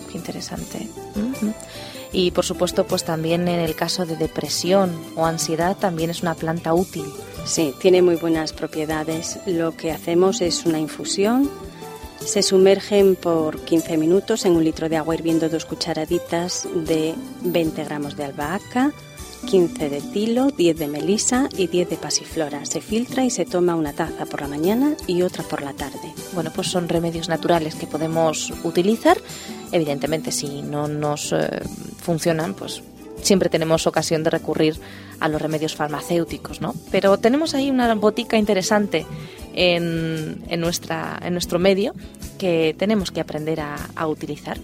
Qué 0.10 0.18
interesante. 0.18 0.88
Ujú. 1.16 1.54
Y 2.14 2.32
por 2.32 2.46
supuesto, 2.46 2.86
pues 2.86 3.04
también 3.04 3.48
en 3.48 3.60
el 3.60 3.76
caso 3.76 4.06
de 4.06 4.16
depresión 4.16 4.92
o 5.16 5.26
ansiedad 5.26 5.78
también 5.78 6.10
es 6.10 6.22
una 6.22 6.36
planta 6.36 6.74
útil. 6.74 7.06
Sí, 7.46 7.74
tiene 7.80 8.02
muy 8.02 8.16
buenas 8.16 8.54
propiedades. 8.54 9.40
Lo 9.46 9.76
que 9.76 9.92
hacemos 9.92 10.42
es 10.42 10.66
una 10.66 10.80
infusión. 10.80 11.50
Se 12.20 12.44
sumergen 12.44 13.16
por 13.16 13.60
15 13.62 13.98
minutos 13.98 14.46
en 14.46 14.56
un 14.56 14.64
litro 14.64 14.90
de 14.90 14.98
agua 14.98 15.16
hirviendo 15.16 15.50
dos 15.50 15.66
cucharaditas 15.66 16.68
de 16.74 17.16
20 17.42 17.84
gramos 17.84 18.16
de 18.16 18.26
albahaca, 18.26 18.92
15 19.46 19.90
de 19.90 20.02
tilo, 20.02 20.50
10 20.52 20.78
de 20.78 20.88
melisa 20.88 21.50
y 21.58 21.68
10 21.68 21.90
de 21.90 21.98
pasiflora. 21.98 22.66
Se 22.66 22.82
filtra 22.82 23.24
y 23.24 23.30
se 23.30 23.46
toma 23.46 23.76
una 23.76 23.94
taza 23.94 24.26
por 24.26 24.42
la 24.42 24.48
mañana 24.48 24.96
y 25.08 25.22
otra 25.24 25.44
por 25.44 25.62
la 25.62 25.74
tarde. 25.74 26.14
Bueno, 26.34 26.52
pues 26.54 26.68
son 26.68 26.88
remedios 26.88 27.30
naturales 27.30 27.76
que 27.76 27.88
podemos 27.88 28.54
utilizar. 28.64 29.18
Evidentemente, 29.72 30.32
si 30.32 30.62
no 30.62 30.88
nos 30.88 31.34
eh, 31.34 31.62
funcionan, 32.02 32.54
pues 32.54 32.82
siempre 33.22 33.50
tenemos 33.50 33.88
ocasión 33.88 34.24
de 34.24 34.30
recurrir 34.30 34.76
a 35.20 35.28
los 35.28 35.42
remedios 35.42 35.76
farmacéuticos, 35.76 36.62
¿no? 36.62 36.74
Pero 36.92 37.18
tenemos 37.18 37.54
ahí 37.54 37.70
una 37.70 37.94
botica 37.96 38.38
interesante 38.38 39.06
en, 39.54 40.44
en 40.48 40.60
nuestra, 40.60 41.20
en 41.24 41.34
nuestro 41.34 41.60
medio 41.60 41.94
que 42.42 42.76
tenemos 42.76 43.12
que 43.12 43.22
aprender 43.22 43.60
a, 43.60 43.76
a 43.96 44.08
utilizar. 44.08 44.58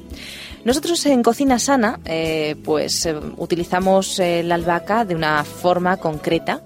Nosotros 0.66 1.06
en 1.06 1.22
Cocina 1.22 1.60
Sana, 1.60 2.00
eh, 2.06 2.56
pues 2.66 3.06
eh, 3.06 3.16
utilizamos 3.38 4.18
eh, 4.20 4.42
la 4.44 4.56
albahaca 4.56 5.06
de 5.06 5.14
una 5.14 5.44
forma 5.44 5.98
concreta. 5.98 6.62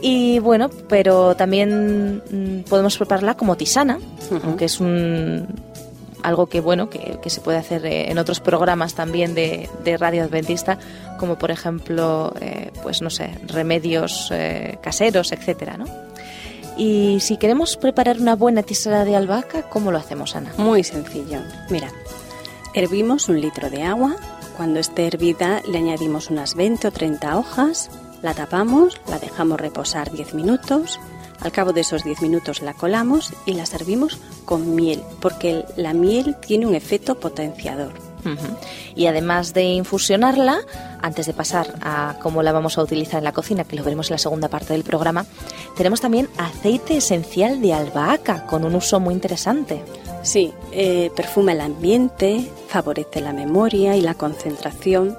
Y 0.00 0.38
bueno, 0.38 0.70
pero 0.88 1.36
también 1.36 2.22
mm, 2.30 2.70
podemos 2.70 2.96
prepararla 2.96 3.36
como 3.36 3.58
tisana, 3.58 3.98
Ujú. 4.30 4.40
aunque 4.46 4.64
es 4.64 4.80
un 4.80 5.46
algo 6.22 6.46
que 6.46 6.60
bueno 6.60 6.88
que, 6.90 7.18
que 7.22 7.30
se 7.30 7.40
puede 7.40 7.58
hacer 7.58 7.84
en 7.86 8.18
otros 8.18 8.40
programas 8.40 8.94
también 8.94 9.34
de, 9.34 9.68
de 9.84 9.96
radio 9.96 10.22
adventista, 10.24 10.78
como 11.18 11.36
por 11.36 11.50
ejemplo, 11.50 12.32
eh, 12.40 12.70
pues 12.82 13.02
no 13.02 13.10
sé, 13.10 13.30
remedios 13.46 14.30
eh, 14.32 14.78
caseros, 14.82 15.32
etcétera, 15.32 15.76
¿no? 15.76 16.09
Y 16.80 17.20
si 17.20 17.36
queremos 17.36 17.76
preparar 17.76 18.18
una 18.18 18.34
buena 18.34 18.62
tisana 18.62 19.04
de 19.04 19.14
albahaca, 19.14 19.68
¿cómo 19.68 19.92
lo 19.92 19.98
hacemos, 19.98 20.34
Ana? 20.34 20.50
Muy 20.56 20.82
sencillo. 20.82 21.40
Mira, 21.68 21.92
hervimos 22.72 23.28
un 23.28 23.38
litro 23.38 23.68
de 23.68 23.82
agua. 23.82 24.16
Cuando 24.56 24.80
esté 24.80 25.06
hervida 25.06 25.60
le 25.68 25.76
añadimos 25.76 26.30
unas 26.30 26.54
20 26.54 26.88
o 26.88 26.90
30 26.90 27.36
hojas, 27.36 27.90
la 28.22 28.32
tapamos, 28.32 28.98
la 29.08 29.18
dejamos 29.18 29.60
reposar 29.60 30.10
10 30.10 30.32
minutos, 30.32 30.98
Al 31.40 31.52
cabo 31.52 31.72
de 31.72 31.82
esos 31.82 32.02
10 32.02 32.22
minutos 32.22 32.62
la 32.62 32.72
colamos 32.74 33.32
y 33.46 33.54
la 33.54 33.66
servimos 33.66 34.18
con 34.46 34.74
miel, 34.74 35.02
porque 35.20 35.64
la 35.76 35.94
miel 35.94 36.36
tiene 36.36 36.66
un 36.66 36.74
efecto 36.74 37.18
potenciador. 37.18 37.92
Y 38.94 39.06
además 39.06 39.54
de 39.54 39.64
infusionarla, 39.64 40.60
antes 41.02 41.26
de 41.26 41.32
pasar 41.32 41.74
a 41.80 42.16
cómo 42.22 42.42
la 42.42 42.52
vamos 42.52 42.78
a 42.78 42.82
utilizar 42.82 43.18
en 43.18 43.24
la 43.24 43.32
cocina, 43.32 43.64
que 43.64 43.76
lo 43.76 43.84
veremos 43.84 44.10
en 44.10 44.14
la 44.14 44.18
segunda 44.18 44.48
parte 44.48 44.72
del 44.72 44.84
programa, 44.84 45.26
tenemos 45.76 46.00
también 46.00 46.28
aceite 46.36 46.96
esencial 46.96 47.60
de 47.60 47.72
albahaca 47.72 48.46
con 48.46 48.64
un 48.64 48.74
uso 48.74 49.00
muy 49.00 49.14
interesante. 49.14 49.82
Sí, 50.22 50.52
eh, 50.72 51.10
perfuma 51.16 51.52
el 51.52 51.60
ambiente, 51.60 52.50
favorece 52.68 53.20
la 53.20 53.32
memoria 53.32 53.96
y 53.96 54.00
la 54.00 54.14
concentración. 54.14 55.16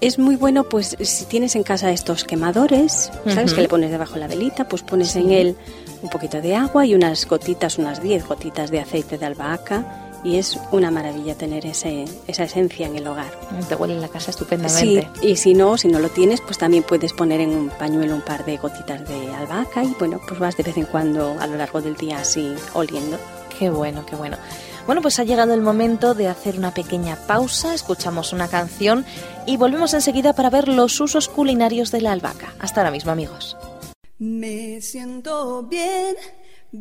Es 0.00 0.18
muy 0.18 0.36
bueno, 0.36 0.64
pues, 0.64 0.96
si 1.00 1.24
tienes 1.24 1.56
en 1.56 1.62
casa 1.62 1.90
estos 1.90 2.24
quemadores, 2.24 3.10
¿sabes? 3.26 3.54
Que 3.54 3.62
le 3.62 3.68
pones 3.68 3.90
debajo 3.90 4.18
la 4.18 4.26
velita, 4.26 4.68
pues 4.68 4.82
pones 4.82 5.16
en 5.16 5.30
él 5.30 5.56
un 6.02 6.10
poquito 6.10 6.42
de 6.42 6.54
agua 6.54 6.84
y 6.84 6.94
unas 6.94 7.26
gotitas, 7.26 7.78
unas 7.78 8.02
10 8.02 8.26
gotitas 8.26 8.70
de 8.70 8.80
aceite 8.80 9.16
de 9.16 9.24
albahaca 9.24 10.05
y 10.26 10.38
es 10.38 10.58
una 10.72 10.90
maravilla 10.90 11.36
tener 11.36 11.64
ese, 11.66 12.04
esa 12.26 12.42
esencia 12.42 12.88
en 12.88 12.96
el 12.96 13.06
hogar. 13.06 13.30
Te 13.68 13.76
huele 13.76 13.94
en 13.94 14.00
la 14.00 14.08
casa 14.08 14.32
estupendamente. 14.32 15.08
Sí, 15.20 15.28
y 15.28 15.36
si 15.36 15.54
no, 15.54 15.78
si 15.78 15.86
no 15.86 16.00
lo 16.00 16.08
tienes, 16.08 16.40
pues 16.40 16.58
también 16.58 16.82
puedes 16.82 17.12
poner 17.12 17.40
en 17.40 17.50
un 17.50 17.68
pañuelo 17.68 18.16
un 18.16 18.22
par 18.22 18.44
de 18.44 18.56
gotitas 18.56 19.08
de 19.08 19.32
albahaca 19.32 19.84
y 19.84 19.94
bueno, 20.00 20.20
pues 20.26 20.40
vas 20.40 20.56
de 20.56 20.64
vez 20.64 20.76
en 20.78 20.86
cuando 20.86 21.36
a 21.38 21.46
lo 21.46 21.56
largo 21.56 21.80
del 21.80 21.94
día 21.94 22.18
así 22.18 22.52
oliendo. 22.74 23.18
Qué 23.56 23.70
bueno, 23.70 24.04
qué 24.04 24.16
bueno. 24.16 24.36
Bueno, 24.84 25.00
pues 25.00 25.20
ha 25.20 25.24
llegado 25.24 25.54
el 25.54 25.60
momento 25.60 26.14
de 26.14 26.26
hacer 26.26 26.58
una 26.58 26.74
pequeña 26.74 27.14
pausa, 27.28 27.72
escuchamos 27.72 28.32
una 28.32 28.48
canción 28.48 29.06
y 29.46 29.56
volvemos 29.56 29.94
enseguida 29.94 30.32
para 30.32 30.50
ver 30.50 30.66
los 30.66 31.00
usos 31.00 31.28
culinarios 31.28 31.92
de 31.92 32.00
la 32.00 32.10
albahaca. 32.10 32.52
Hasta 32.58 32.80
ahora 32.80 32.90
mismo, 32.90 33.12
amigos. 33.12 33.56
Me 34.18 34.80
siento 34.80 35.62
bien, 35.62 36.16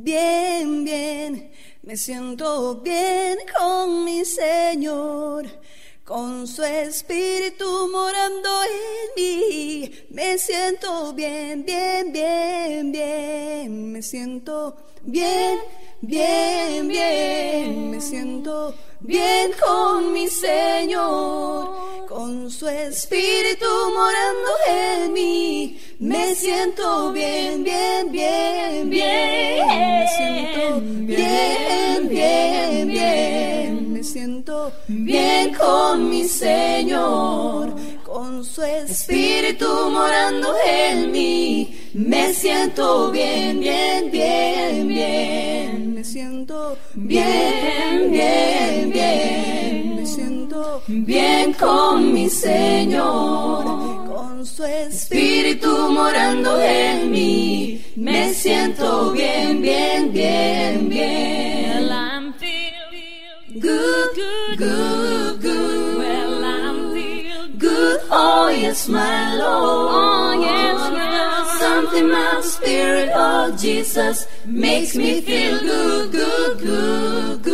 bien, 0.03 0.83
bien, 0.83 1.51
me 1.83 1.95
siento 1.95 2.75
bien 2.81 3.37
con 3.57 4.03
mi 4.03 4.25
Señor. 4.25 5.45
Con 6.03 6.45
su 6.45 6.63
espíritu 6.63 7.89
morando 7.91 8.49
en 8.63 9.09
mí, 9.15 9.91
me 10.11 10.37
siento 10.37 11.13
bien, 11.13 11.65
bien, 11.65 12.13
bien, 12.13 12.91
bien, 12.91 13.91
me 13.91 14.03
siento 14.03 14.75
bien 15.01 15.59
bien, 16.01 16.87
bien, 16.87 17.91
me 17.91 18.01
siento 18.01 18.73
bien 18.99 19.51
con 19.59 20.13
mi 20.13 20.27
Señor, 20.27 22.05
con 22.07 22.49
su 22.49 22.67
espíritu 22.67 23.65
morando 23.93 24.51
en 24.67 25.13
mí, 25.13 25.79
me 25.99 26.35
siento 26.35 27.11
bien, 27.11 27.63
bien, 27.63 28.11
bien, 28.11 28.89
bien, 28.89 29.67
me 29.67 30.07
siento 30.17 30.81
bien, 30.81 32.09
bien, 32.09 32.87
bien, 32.87 33.93
me 33.93 34.03
siento 34.03 34.71
bien 34.87 35.53
con 35.53 36.09
mi 36.09 36.23
Señor, 36.25 37.73
con 38.03 38.43
su 38.43 38.61
espíritu 38.63 39.67
morando 39.91 40.53
en 40.67 41.11
mí, 41.11 41.91
me 41.93 42.33
siento 42.33 43.11
bien, 43.11 43.59
bien, 43.59 44.11
bien, 44.11 44.87
bien 44.87 45.55
siento 46.05 46.77
bien, 46.93 48.11
bien, 48.11 48.91
bien. 48.91 49.95
Me 49.95 50.05
siento 50.05 50.81
bien 50.87 51.53
con 51.53 52.13
mi 52.13 52.29
Señor, 52.29 53.65
con 54.45 54.55
su 54.55 54.63
espíritu 54.63 55.67
morando 55.89 56.61
en 56.61 57.11
mí. 57.11 57.83
Me 57.95 58.33
siento 58.33 59.11
bien, 59.11 59.61
bien, 59.61 60.11
bien, 60.11 60.89
bien. 60.89 61.89
I'm 61.89 62.33
feeling 62.35 63.59
good, 63.59 64.09
good, 64.15 64.57
good, 64.57 65.41
good. 65.41 65.97
Well, 65.97 66.43
I'm 66.43 66.93
feeling 66.93 67.57
good. 67.57 67.99
Oh 68.11 68.49
yes, 68.49 68.87
my 68.87 69.35
Lord. 69.35 69.89
Oh 69.93 70.33
yes, 70.39 70.91
my 70.91 71.59
something 71.59 72.09
my 72.09 72.41
spirit 72.41 73.09
of 73.09 73.59
Jesus 73.59 74.27
makes 74.45 74.95
me 74.95 75.21
feel 75.21 75.59
good, 75.59 76.11
good, 76.11 76.59
good, 76.59 77.41
good. 77.41 77.44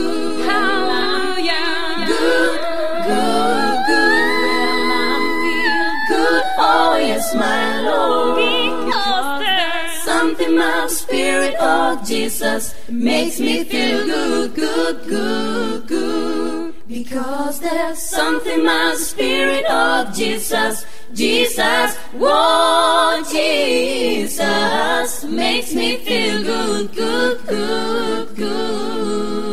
My 7.36 7.82
Lord. 7.82 8.40
Oh, 8.40 9.40
because 9.40 9.40
there's 9.40 10.04
something 10.04 10.58
my 10.58 10.88
spirit 10.88 11.56
of 11.56 12.08
Jesus 12.08 12.76
makes 12.90 13.40
me 13.40 13.64
feel 13.64 14.06
good, 14.06 14.56
good, 14.56 15.08
good, 15.08 15.88
good. 15.88 16.74
Because 16.88 17.60
there's 17.60 18.00
something 18.00 18.66
my 18.66 18.96
spirit 18.96 19.66
of 19.66 20.14
Jesus 20.14 20.86
Jesus, 21.14 21.98
oh 22.16 23.22
Jesus, 23.30 25.24
makes 25.26 25.74
me 25.74 25.98
feel 25.98 26.42
good, 26.42 26.96
good, 26.96 27.46
good, 27.48 28.36
good. 28.36 29.51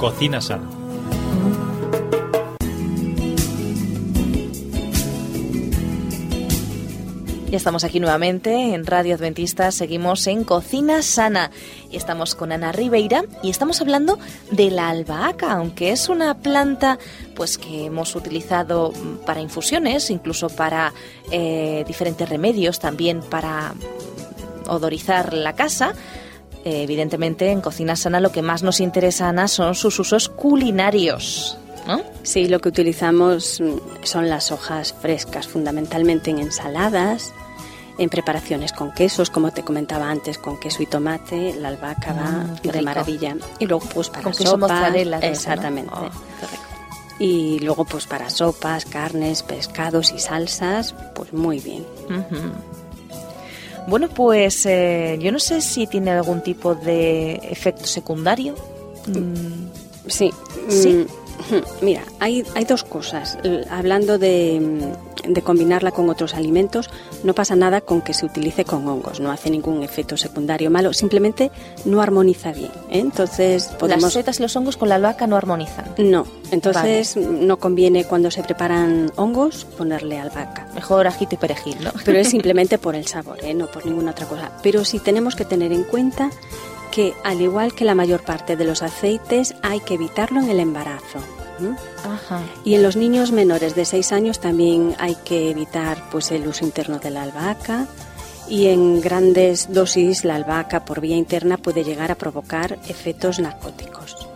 Cocina 0.00 0.40
sana. 0.40 0.83
Ya 7.54 7.58
estamos 7.58 7.84
aquí 7.84 8.00
nuevamente 8.00 8.74
en 8.74 8.84
Radio 8.84 9.14
Adventista, 9.14 9.70
seguimos 9.70 10.26
en 10.26 10.42
Cocina 10.42 11.02
Sana 11.02 11.52
y 11.88 11.96
estamos 11.96 12.34
con 12.34 12.50
Ana 12.50 12.72
Ribeira 12.72 13.22
y 13.44 13.50
estamos 13.50 13.80
hablando 13.80 14.18
de 14.50 14.72
la 14.72 14.88
albahaca, 14.88 15.52
aunque 15.52 15.92
es 15.92 16.08
una 16.08 16.34
planta 16.34 16.98
pues 17.36 17.56
que 17.56 17.84
hemos 17.84 18.16
utilizado 18.16 18.92
para 19.24 19.40
infusiones, 19.40 20.10
incluso 20.10 20.48
para 20.48 20.94
eh, 21.30 21.84
diferentes 21.86 22.28
remedios, 22.28 22.80
también 22.80 23.20
para 23.20 23.74
odorizar 24.66 25.32
la 25.32 25.52
casa. 25.52 25.94
Eh, 26.64 26.82
evidentemente, 26.82 27.52
en 27.52 27.60
Cocina 27.60 27.94
Sana 27.94 28.18
lo 28.18 28.32
que 28.32 28.42
más 28.42 28.64
nos 28.64 28.80
interesa, 28.80 29.28
Ana, 29.28 29.46
son 29.46 29.76
sus 29.76 29.96
usos 30.00 30.28
culinarios. 30.28 31.56
Sí, 32.22 32.48
lo 32.48 32.60
que 32.60 32.70
utilizamos 32.70 33.62
son 34.02 34.28
las 34.30 34.50
hojas 34.50 34.94
frescas, 34.94 35.46
fundamentalmente 35.46 36.30
en 36.30 36.38
ensaladas, 36.38 37.34
en 37.98 38.08
preparaciones 38.10 38.72
con 38.72 38.92
quesos, 38.92 39.30
como 39.30 39.52
te 39.52 39.62
comentaba 39.62 40.10
antes, 40.10 40.38
con 40.38 40.58
queso 40.58 40.82
y 40.82 40.86
tomate, 40.86 41.54
la 41.54 41.68
albahaca 41.68 42.12
va 42.12 42.30
Mm, 42.64 42.68
de 42.68 42.82
maravilla. 42.82 43.36
Y 43.58 43.66
luego 43.66 43.86
pues 43.92 44.08
para 44.10 44.22
Con 44.24 44.60
mozzarella 44.60 45.18
¿no? 45.20 45.26
exactamente. 45.26 45.92
Oh, 45.94 46.00
qué 46.40 46.46
rico. 46.46 46.62
Y 47.20 47.58
luego 47.60 47.84
pues 47.84 48.06
para 48.06 48.28
sopas, 48.30 48.84
carnes, 48.84 49.42
pescados 49.44 50.12
y 50.12 50.18
salsas, 50.18 50.94
pues 51.14 51.32
muy 51.32 51.60
bien. 51.60 51.84
Bueno, 53.86 54.08
pues 54.08 54.64
eh, 54.66 55.18
yo 55.20 55.30
no 55.30 55.38
sé 55.38 55.60
si 55.60 55.86
tiene 55.86 56.10
algún 56.10 56.40
tipo 56.42 56.74
de 56.74 57.34
efecto 57.50 57.86
secundario. 57.86 58.54
Mm, 59.06 59.64
Sí. 60.06 60.30
Sí. 60.68 61.06
mm, 61.50 61.56
Mira, 61.84 62.02
hay, 62.20 62.44
hay 62.54 62.64
dos 62.64 62.84
cosas. 62.84 63.38
Hablando 63.70 64.18
de, 64.18 64.92
de 65.26 65.42
combinarla 65.42 65.90
con 65.90 66.08
otros 66.10 66.34
alimentos, 66.34 66.90
no 67.22 67.34
pasa 67.34 67.56
nada 67.56 67.80
con 67.80 68.02
que 68.02 68.14
se 68.14 68.26
utilice 68.26 68.64
con 68.64 68.86
hongos, 68.88 69.20
no 69.20 69.30
hace 69.30 69.50
ningún 69.50 69.82
efecto 69.82 70.16
secundario 70.16 70.70
malo, 70.70 70.92
simplemente 70.92 71.50
no 71.84 72.00
armoniza 72.00 72.52
bien. 72.52 72.70
¿eh? 72.90 73.00
Entonces 73.00 73.68
Las 73.68 73.76
podemos... 73.76 74.12
setas 74.12 74.38
y 74.38 74.42
los 74.42 74.54
hongos 74.56 74.76
con 74.76 74.88
la 74.88 74.96
albahaca 74.96 75.26
no 75.26 75.36
armonizan. 75.36 75.94
No, 75.98 76.26
entonces 76.50 77.16
no 77.16 77.58
conviene 77.58 78.04
cuando 78.04 78.30
se 78.30 78.42
preparan 78.42 79.10
hongos 79.16 79.64
ponerle 79.76 80.18
albahaca. 80.18 80.68
Mejor 80.74 81.06
ajito 81.06 81.34
y 81.34 81.38
perejil, 81.38 81.76
¿no? 81.82 81.92
Pero 82.04 82.18
es 82.18 82.28
simplemente 82.34 82.78
por 82.78 82.94
el 82.94 83.06
sabor, 83.06 83.38
¿eh? 83.42 83.54
no 83.54 83.66
por 83.66 83.86
ninguna 83.86 84.12
otra 84.12 84.26
cosa. 84.26 84.50
Pero 84.62 84.84
sí 84.84 84.98
tenemos 84.98 85.36
que 85.36 85.44
tener 85.44 85.72
en 85.72 85.84
cuenta 85.84 86.30
que 86.90 87.14
al 87.24 87.40
igual 87.40 87.74
que 87.74 87.84
la 87.84 87.94
mayor 87.94 88.22
parte 88.22 88.56
de 88.56 88.64
los 88.64 88.82
aceites 88.82 89.54
hay 89.62 89.80
que 89.80 89.94
evitarlo 89.94 90.40
en 90.40 90.50
el 90.50 90.60
embarazo. 90.60 91.18
Ajá. 92.04 92.42
Y 92.64 92.74
en 92.74 92.82
los 92.82 92.96
niños 92.96 93.32
menores 93.32 93.74
de 93.74 93.84
6 93.84 94.12
años 94.12 94.40
también 94.40 94.94
hay 94.98 95.16
que 95.24 95.50
evitar 95.50 96.10
pues 96.10 96.30
el 96.30 96.46
uso 96.46 96.64
interno 96.64 96.98
de 96.98 97.10
la 97.10 97.22
albahaca 97.22 97.86
y 98.48 98.66
en 98.66 99.00
grandes 99.00 99.72
dosis 99.72 100.24
la 100.24 100.36
albahaca 100.36 100.84
por 100.84 101.00
vía 101.00 101.16
interna 101.16 101.56
puede 101.56 101.84
llegar 101.84 102.10
a 102.10 102.16
provocar 102.16 102.78
efectos 102.88 103.38
narcóticos 103.38 104.28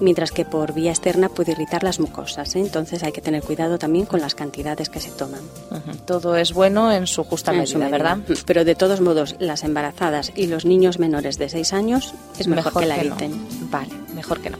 mientras 0.00 0.30
que 0.30 0.44
por 0.44 0.72
vía 0.72 0.90
externa 0.90 1.28
puede 1.28 1.52
irritar 1.52 1.82
las 1.82 2.00
mucosas. 2.00 2.54
¿eh? 2.56 2.60
Entonces 2.60 3.02
hay 3.02 3.12
que 3.12 3.20
tener 3.20 3.42
cuidado 3.42 3.78
también 3.78 4.06
con 4.06 4.20
las 4.20 4.34
cantidades 4.34 4.88
que 4.88 5.00
se 5.00 5.10
toman. 5.10 5.40
Todo 6.06 6.36
es 6.36 6.52
bueno 6.52 6.92
en 6.92 7.06
su 7.06 7.24
justa 7.24 7.52
medida, 7.52 7.88
¿verdad? 7.88 8.18
Pero 8.46 8.64
de 8.64 8.74
todos 8.74 9.00
modos, 9.00 9.36
las 9.38 9.64
embarazadas 9.64 10.32
y 10.34 10.46
los 10.46 10.64
niños 10.64 10.98
menores 10.98 11.38
de 11.38 11.48
6 11.48 11.72
años 11.72 12.14
es 12.38 12.48
mejor, 12.48 12.82
que 12.82 12.86
la 12.86 12.98
eviten. 12.98 13.46
Vale, 13.70 13.92
mejor 14.14 14.40
que 14.40 14.50
no. 14.50 14.58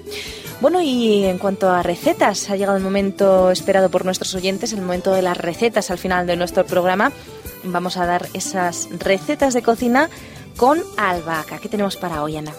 Bueno, 0.61 0.81
y 0.83 1.25
en 1.25 1.39
cuanto 1.39 1.71
a 1.71 1.85
recetas, 1.85 2.51
ha 2.51 2.57
llegado 2.57 2.77
el 2.77 2.83
momento 2.83 3.53
esperado 3.53 3.91
por 3.91 4.05
nuestros 4.05 4.35
oyentes, 4.35 4.73
el 4.73 4.81
momento 4.81 5.13
de 5.13 5.23
las 5.23 5.37
recetas 5.37 5.91
al 5.93 5.99
final 5.99 6.27
de 6.27 6.37
nuestro 6.37 6.67
programa. 6.67 7.13
Vamos 7.63 7.97
a 7.97 8.07
dar 8.07 8.27
esas 8.35 8.89
recetas 8.99 9.55
de 9.55 9.63
cocina 9.63 10.11
con 10.57 10.83
albahaca. 10.97 11.59
¿Qué 11.59 11.69
tenemos 11.69 11.97
para 11.97 12.25
hoy, 12.25 12.37
Ana? 12.37 12.53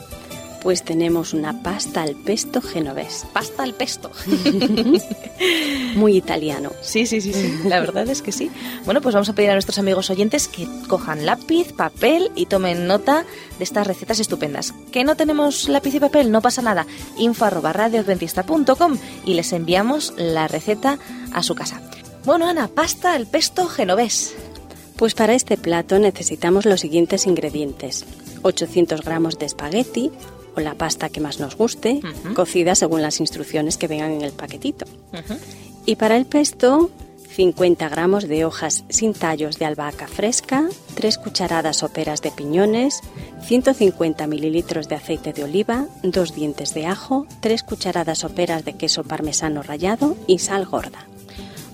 Pues 0.61 0.83
tenemos 0.83 1.33
una 1.33 1.63
pasta 1.63 2.01
al 2.01 2.15
pesto 2.15 2.61
genovés. 2.61 3.25
Pasta 3.31 3.63
al 3.63 3.73
pesto. 3.73 4.11
Muy 5.95 6.17
italiano. 6.17 6.71
Sí, 6.81 7.05
sí, 7.05 7.21
sí, 7.21 7.33
sí. 7.33 7.61
La 7.65 7.79
verdad 7.79 8.07
es 8.09 8.21
que 8.21 8.31
sí. 8.31 8.51
Bueno, 8.85 9.01
pues 9.01 9.15
vamos 9.15 9.29
a 9.29 9.33
pedir 9.33 9.51
a 9.51 9.53
nuestros 9.53 9.79
amigos 9.79 10.09
oyentes 10.09 10.47
que 10.47 10.67
cojan 10.87 11.25
lápiz, 11.25 11.71
papel 11.71 12.31
y 12.35 12.47
tomen 12.47 12.87
nota 12.87 13.25
de 13.57 13.63
estas 13.63 13.87
recetas 13.87 14.19
estupendas. 14.19 14.73
¿Que 14.91 15.05
no 15.05 15.15
tenemos 15.15 15.69
lápiz 15.69 15.95
y 15.95 15.99
papel? 15.99 16.31
No 16.31 16.41
pasa 16.41 16.61
nada. 16.61 16.85
info 17.17 17.45
arroba 17.45 17.73
y 19.25 19.33
les 19.33 19.53
enviamos 19.53 20.13
la 20.17 20.47
receta 20.47 20.99
a 21.31 21.43
su 21.43 21.55
casa. 21.55 21.81
Bueno, 22.25 22.47
Ana, 22.47 22.67
pasta 22.67 23.13
al 23.13 23.27
pesto 23.27 23.67
genovés. 23.67 24.35
Pues 24.97 25.13
para 25.13 25.33
este 25.33 25.55
plato 25.55 25.97
necesitamos 25.99 26.65
los 26.65 26.81
siguientes 26.81 27.25
ingredientes. 27.25 28.05
800 28.41 29.01
gramos 29.01 29.39
de 29.39 29.45
espagueti, 29.45 30.11
o 30.59 30.63
la 30.63 30.75
pasta 30.75 31.09
que 31.09 31.21
más 31.21 31.39
nos 31.39 31.55
guste, 31.55 32.01
cocida 32.35 32.75
según 32.75 33.01
las 33.01 33.19
instrucciones 33.19 33.77
que 33.77 33.87
vengan 33.87 34.11
en 34.11 34.21
el 34.21 34.31
paquetito. 34.31 34.85
Y 35.85 35.95
para 35.95 36.17
el 36.17 36.25
pesto, 36.25 36.91
50 37.35 37.87
gramos 37.89 38.27
de 38.27 38.43
hojas 38.43 38.83
sin 38.89 39.13
tallos 39.13 39.59
de 39.59 39.65
albahaca 39.65 40.07
fresca, 40.07 40.67
3 40.95 41.17
cucharadas 41.17 41.77
soperas 41.77 42.21
de 42.21 42.31
piñones, 42.31 43.01
150 43.43 44.27
mililitros 44.27 44.89
de 44.89 44.95
aceite 44.95 45.31
de 45.31 45.43
oliva, 45.45 45.85
2 46.03 46.35
dientes 46.35 46.73
de 46.73 46.85
ajo, 46.85 47.25
3 47.39 47.63
cucharadas 47.63 48.19
soperas 48.19 48.65
de 48.65 48.73
queso 48.73 49.03
parmesano 49.03 49.63
rallado 49.63 50.17
y 50.27 50.39
sal 50.39 50.65
gorda. 50.65 51.05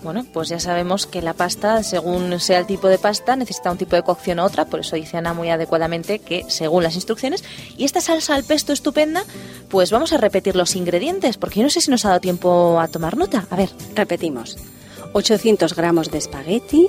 Bueno, 0.05 0.23
pues 0.31 0.49
ya 0.49 0.59
sabemos 0.59 1.07
que 1.07 1.23
la 1.23 1.33
pasta, 1.33 1.81
según 1.81 2.39
sea 2.39 2.59
el 2.59 2.67
tipo 2.67 2.87
de 2.87 2.99
pasta, 2.99 3.35
necesita 3.35 3.71
un 3.71 3.79
tipo 3.79 3.95
de 3.95 4.03
cocción 4.03 4.39
u 4.39 4.43
otra, 4.43 4.65
por 4.65 4.81
eso 4.81 4.95
dice 4.95 5.17
Ana 5.17 5.33
muy 5.33 5.49
adecuadamente 5.49 6.19
que 6.19 6.45
según 6.47 6.83
las 6.83 6.93
instrucciones. 6.93 7.43
Y 7.75 7.85
esta 7.85 8.01
salsa 8.01 8.35
al 8.35 8.43
pesto 8.43 8.71
estupenda, 8.71 9.23
pues 9.67 9.89
vamos 9.89 10.13
a 10.13 10.17
repetir 10.17 10.55
los 10.55 10.75
ingredientes, 10.75 11.37
porque 11.37 11.61
yo 11.61 11.63
no 11.63 11.71
sé 11.71 11.81
si 11.81 11.89
nos 11.89 12.05
ha 12.05 12.09
dado 12.09 12.21
tiempo 12.21 12.79
a 12.79 12.87
tomar 12.87 13.17
nota. 13.17 13.47
A 13.49 13.55
ver, 13.55 13.69
repetimos. 13.95 14.57
800 15.13 15.75
gramos 15.75 16.11
de 16.11 16.19
espagueti, 16.19 16.87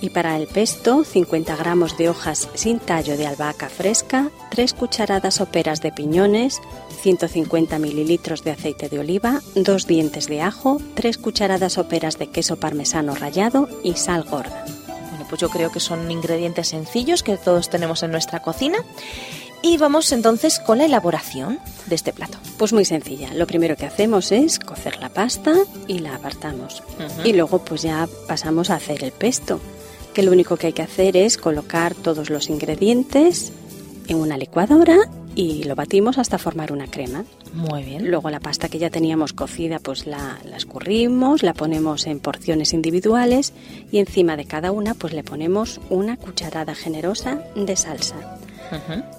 y 0.00 0.10
para 0.10 0.36
el 0.36 0.46
pesto 0.46 1.04
50 1.04 1.56
gramos 1.56 1.96
de 1.96 2.08
hojas 2.08 2.48
sin 2.54 2.78
tallo 2.78 3.16
de 3.16 3.26
albahaca 3.26 3.68
fresca, 3.68 4.30
3 4.50 4.74
cucharadas 4.74 5.34
soperas 5.34 5.80
de 5.80 5.92
piñones, 5.92 6.60
150 7.02 7.78
mililitros 7.78 8.44
de 8.44 8.52
aceite 8.52 8.88
de 8.88 8.98
oliva, 8.98 9.40
2 9.54 9.86
dientes 9.86 10.26
de 10.28 10.42
ajo, 10.42 10.80
3 10.94 11.18
cucharadas 11.18 11.74
soperas 11.74 12.18
de 12.18 12.28
queso 12.28 12.56
parmesano 12.56 13.14
rallado 13.14 13.68
y 13.82 13.94
sal 13.94 14.24
gorda. 14.24 14.64
Bueno, 15.10 15.26
pues 15.28 15.40
yo 15.40 15.48
creo 15.48 15.70
que 15.72 15.80
son 15.80 16.10
ingredientes 16.10 16.68
sencillos 16.68 17.22
que 17.22 17.36
todos 17.36 17.68
tenemos 17.68 18.02
en 18.02 18.12
nuestra 18.12 18.40
cocina. 18.40 18.78
Y 19.60 19.76
vamos 19.76 20.12
entonces 20.12 20.60
con 20.60 20.78
la 20.78 20.84
elaboración 20.84 21.58
de 21.86 21.96
este 21.96 22.12
plato. 22.12 22.38
Pues 22.58 22.72
muy 22.72 22.84
sencilla. 22.84 23.34
Lo 23.34 23.48
primero 23.48 23.74
que 23.74 23.86
hacemos 23.86 24.30
es 24.30 24.60
cocer 24.60 25.00
la 25.00 25.08
pasta 25.08 25.52
y 25.88 25.98
la 25.98 26.14
apartamos. 26.14 26.84
Y 27.24 27.32
luego 27.32 27.58
pues 27.64 27.82
ya 27.82 28.08
pasamos 28.28 28.70
a 28.70 28.76
hacer 28.76 29.02
el 29.02 29.10
pesto 29.10 29.60
que 30.14 30.22
lo 30.22 30.32
único 30.32 30.56
que 30.56 30.68
hay 30.68 30.72
que 30.72 30.82
hacer 30.82 31.16
es 31.16 31.36
colocar 31.36 31.94
todos 31.94 32.30
los 32.30 32.50
ingredientes 32.50 33.52
en 34.08 34.16
una 34.16 34.36
licuadora 34.36 34.98
y 35.34 35.62
lo 35.64 35.76
batimos 35.76 36.18
hasta 36.18 36.38
formar 36.38 36.72
una 36.72 36.88
crema. 36.88 37.24
Muy 37.54 37.84
bien. 37.84 38.10
Luego 38.10 38.30
la 38.30 38.40
pasta 38.40 38.68
que 38.68 38.78
ya 38.78 38.90
teníamos 38.90 39.32
cocida 39.32 39.78
pues 39.78 40.06
la, 40.06 40.38
la, 40.44 40.56
escurrimos, 40.56 41.42
la 41.42 41.54
ponemos 41.54 42.06
en 42.06 42.18
porciones 42.18 42.72
individuales 42.72 43.52
y 43.92 43.98
encima 43.98 44.36
de 44.36 44.46
cada 44.46 44.72
una 44.72 44.94
pues 44.94 45.12
le 45.12 45.22
ponemos 45.22 45.80
una 45.90 46.16
cucharada 46.16 46.74
generosa 46.74 47.42
de 47.54 47.76
salsa. 47.76 48.37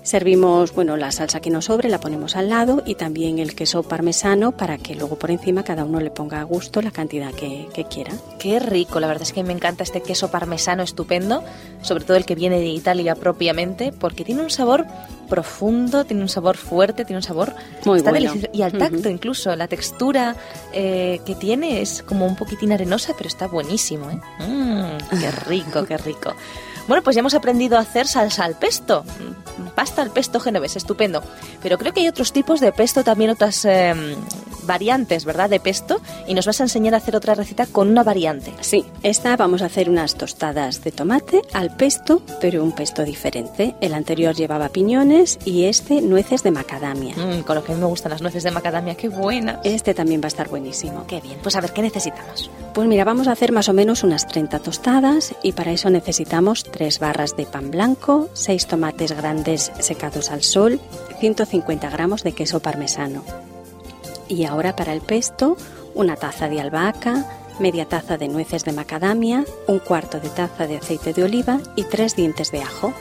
Servimos, 0.04 0.74
bueno, 0.74 0.98
la 0.98 1.12
salsa 1.12 1.40
que 1.40 1.50
nos 1.50 1.70
sobre 1.70 1.90
la 1.90 2.00
ponemos 2.00 2.36
al 2.36 2.50
lado 2.50 2.82
y 2.84 2.96
también 2.96 3.38
el 3.38 3.54
queso 3.54 3.84
parmesano 3.84 4.54
para 4.54 4.80
que 4.80 4.96
luego 4.96 5.18
por 5.18 5.30
encima 5.30 5.64
cada 5.64 5.86
uno 5.86 6.00
le 6.00 6.10
ponga 6.10 6.42
a 6.42 6.44
gusto 6.44 6.82
la 6.82 6.90
cantidad 6.90 7.32
que, 7.32 7.68
quiera. 7.90 8.12
Qué 8.40 8.60
rico, 8.60 9.00
la 9.00 9.08
verdad 9.08 9.22
es 9.22 9.34
que 9.34 9.44
me 9.44 9.54
encanta 9.54 9.84
este 9.84 10.02
queso 10.02 10.32
parmesano 10.32 10.82
estupendo, 10.82 11.44
sobre 11.84 12.04
todo 12.06 12.18
el 12.18 12.26
que 12.26 12.34
viene 12.34 12.60
de 12.60 12.66
Italia 12.66 13.14
propiamente, 13.14 13.92
porque 13.92 14.26
tiene 14.26 14.42
un 14.42 14.50
sabor 14.50 14.88
profundo, 15.30 16.06
tiene 16.06 16.24
un 16.24 16.30
sabor 16.30 16.58
fuerte, 16.58 17.06
tiene 17.06 17.18
un 17.18 17.24
sabor 17.24 17.54
muy 17.86 18.02
bueno. 18.02 18.34
Y 18.52 18.64
al 18.64 18.74
tacto 18.74 19.10
incluso, 19.10 19.56
la 19.56 19.68
textura 19.68 20.36
eh, 20.74 21.22
que 21.26 21.36
tiene 21.36 21.82
es 21.82 22.02
como 22.02 22.26
un 22.26 22.36
poquitín 22.36 22.72
arenosa, 22.72 23.14
pero 23.16 23.28
está 23.28 23.48
buenísimo. 23.48 24.10
¿eh? 24.10 24.20
Mm, 24.40 25.20
qué 25.20 25.32
rico, 25.32 25.86
qué 25.86 25.98
rico. 25.98 26.34
Bueno, 26.89 27.04
pues 27.04 27.15
ya 27.15 27.19
hemos 27.19 27.36
aprendido 27.36 27.78
a 27.78 27.82
hacer 27.82 28.08
salsa 28.08 28.45
al 28.45 28.56
pesto, 28.56 29.06
pasta 29.75 30.02
al 30.02 30.10
pesto 30.10 30.39
genovés, 30.39 30.75
estupendo. 30.75 31.21
Pero 31.62 31.78
creo 31.78 31.93
que 31.93 31.99
hay 31.99 32.08
otros 32.08 32.34
tipos 32.34 32.60
de 32.62 32.71
pesto, 32.71 33.04
también 33.04 33.30
otras 33.30 33.63
em, 33.65 34.15
variantes, 34.70 35.26
¿verdad? 35.26 35.50
De 35.50 35.60
pesto. 35.60 36.00
Y 36.28 36.36
nos 36.36 36.46
vas 36.46 36.62
a 36.62 36.64
enseñar 36.64 36.94
a 36.94 36.98
hacer 36.98 37.16
otra 37.16 37.34
receta 37.34 37.66
con 37.66 37.90
una 37.90 38.04
variante. 38.04 38.54
Sí, 38.62 38.86
esta 39.04 39.36
vamos 39.36 39.62
a 39.62 39.66
hacer 39.66 39.90
unas 39.90 40.16
tostadas 40.16 40.84
de 40.84 40.92
tomate 40.92 41.42
al 41.54 41.76
pesto, 41.76 42.22
pero 42.40 42.64
un 42.64 42.72
pesto 42.72 43.04
diferente. 43.04 43.76
El 43.82 43.94
anterior 43.94 44.36
llevaba 44.36 44.70
piñones 44.70 45.40
y 45.44 45.66
este 45.66 46.02
nueces 46.02 46.44
de 46.44 46.52
macadamia. 46.52 47.16
Mm, 47.16 47.42
con 47.42 47.56
lo 47.56 47.64
que 47.64 47.72
a 47.72 47.76
mí 47.76 47.82
me 47.82 47.88
gustan 47.88 48.12
las 48.12 48.22
nueces 48.22 48.44
de 48.44 48.52
macadamia, 48.52 48.96
qué 48.96 49.10
buena. 49.10 49.60
Este 49.64 49.94
también 49.94 50.22
va 50.22 50.26
a 50.26 50.28
estar 50.28 50.48
buenísimo. 50.48 51.06
Qué 51.08 51.20
bien. 51.20 51.40
Pues 51.42 51.56
a 51.56 51.62
ver, 51.62 51.74
¿qué 51.74 51.82
necesitamos? 51.82 52.52
Pues 52.74 52.88
mira, 52.88 53.04
vamos 53.04 53.28
a 53.28 53.32
hacer 53.32 53.52
más 53.52 53.70
o 53.70 53.74
menos 53.74 54.04
unas 54.04 54.28
30 54.28 54.60
tostadas 54.60 55.34
y 55.42 55.54
para 55.54 55.72
eso 55.72 55.90
necesitamos 55.90 56.64
3 56.64 57.00
barras 57.00 57.36
de 57.36 57.48
pan 57.48 57.72
blanco, 57.72 58.30
6 58.34 58.68
tomates 58.68 59.12
grandes 59.14 59.72
secados 59.80 60.30
al 60.30 60.44
sol, 60.44 60.80
150 61.20 61.90
gramos 61.90 62.24
de 62.24 62.34
queso 62.34 62.60
parmesano. 62.60 63.24
Y 64.30 64.46
ahora 64.46 64.76
para 64.76 64.94
el 64.94 65.02
pesto, 65.02 65.58
una 65.96 66.15
taza 66.15 66.48
de 66.48 66.62
albahaca, 66.62 67.26
media 67.60 67.86
taza 67.86 68.18
de 68.18 68.30
nueces 68.30 68.63
de 68.63 68.72
macadamia, 68.72 69.44
un 69.68 69.80
cuarto 69.80 70.20
de 70.20 70.30
taza 70.30 70.68
de 70.68 70.78
aceite 70.78 71.12
de 71.12 71.24
oliva 71.24 71.60
y 71.76 71.84
3 71.84 72.15
dientes 72.15 72.52
de 72.52 72.62
ajo. 72.62 72.94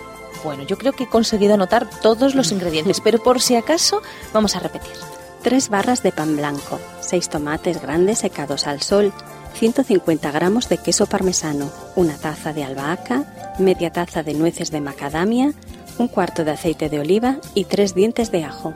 Bueno, 0.43 0.65
yo 0.65 0.77
creo 0.77 0.93
que 0.93 1.05
he 1.05 1.09
conseguido 1.09 1.55
anotar 1.55 1.89
todos 2.03 2.35
los 2.35 2.51
ingredientes, 2.53 3.01
pero 3.01 3.23
por 3.23 3.41
si 3.41 3.55
acaso 3.55 4.03
vamos 4.33 4.57
a 4.57 4.61
repetir. 4.61 4.93
3 5.43 5.69
barras 5.69 6.03
de 6.03 6.11
pan 6.11 6.37
blanco, 6.37 6.81
6 7.01 7.29
tomates 7.29 7.81
grandes 7.81 8.19
secados 8.19 8.67
al 8.67 8.83
sol, 8.83 9.13
150 9.55 10.31
gramos 10.31 10.69
de 10.69 10.79
queso 10.79 11.07
parmesano, 11.07 11.71
una 11.95 12.17
taza 12.17 12.53
de 12.53 12.65
albahaca, 12.65 13.25
media 13.59 13.91
taza 13.91 14.23
de 14.23 14.35
nueces 14.35 14.71
de 14.71 14.81
macadamia, 14.81 15.53
un 15.99 16.09
cuarto 16.09 16.45
de 16.45 16.53
aceite 16.53 16.89
de 16.89 17.01
oliva 17.01 17.39
y 17.55 17.65
tres 17.65 17.95
dientes 17.95 18.31
de 18.31 18.45
ajo. 18.45 18.75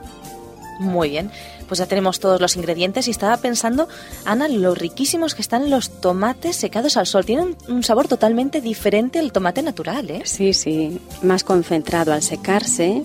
Muy 0.79 1.09
bien, 1.09 1.31
pues 1.73 1.79
ya 1.79 1.87
tenemos 1.87 2.19
todos 2.19 2.39
los 2.39 2.55
ingredientes 2.55 3.07
y 3.07 3.09
estaba 3.09 3.35
pensando, 3.37 3.87
Ana, 4.25 4.47
lo 4.47 4.75
riquísimos 4.75 5.33
que 5.33 5.41
están 5.41 5.71
los 5.71 5.89
tomates 6.01 6.55
secados 6.55 6.97
al 6.97 7.07
sol. 7.07 7.25
Tienen 7.25 7.57
un 7.67 7.83
sabor 7.83 8.07
totalmente 8.07 8.61
diferente 8.61 9.17
al 9.17 9.31
tomate 9.31 9.63
natural, 9.63 10.07
¿eh? 10.11 10.21
Sí, 10.23 10.53
sí, 10.53 11.01
más 11.23 11.43
concentrado 11.43 12.13
al 12.13 12.21
secarse, 12.21 13.01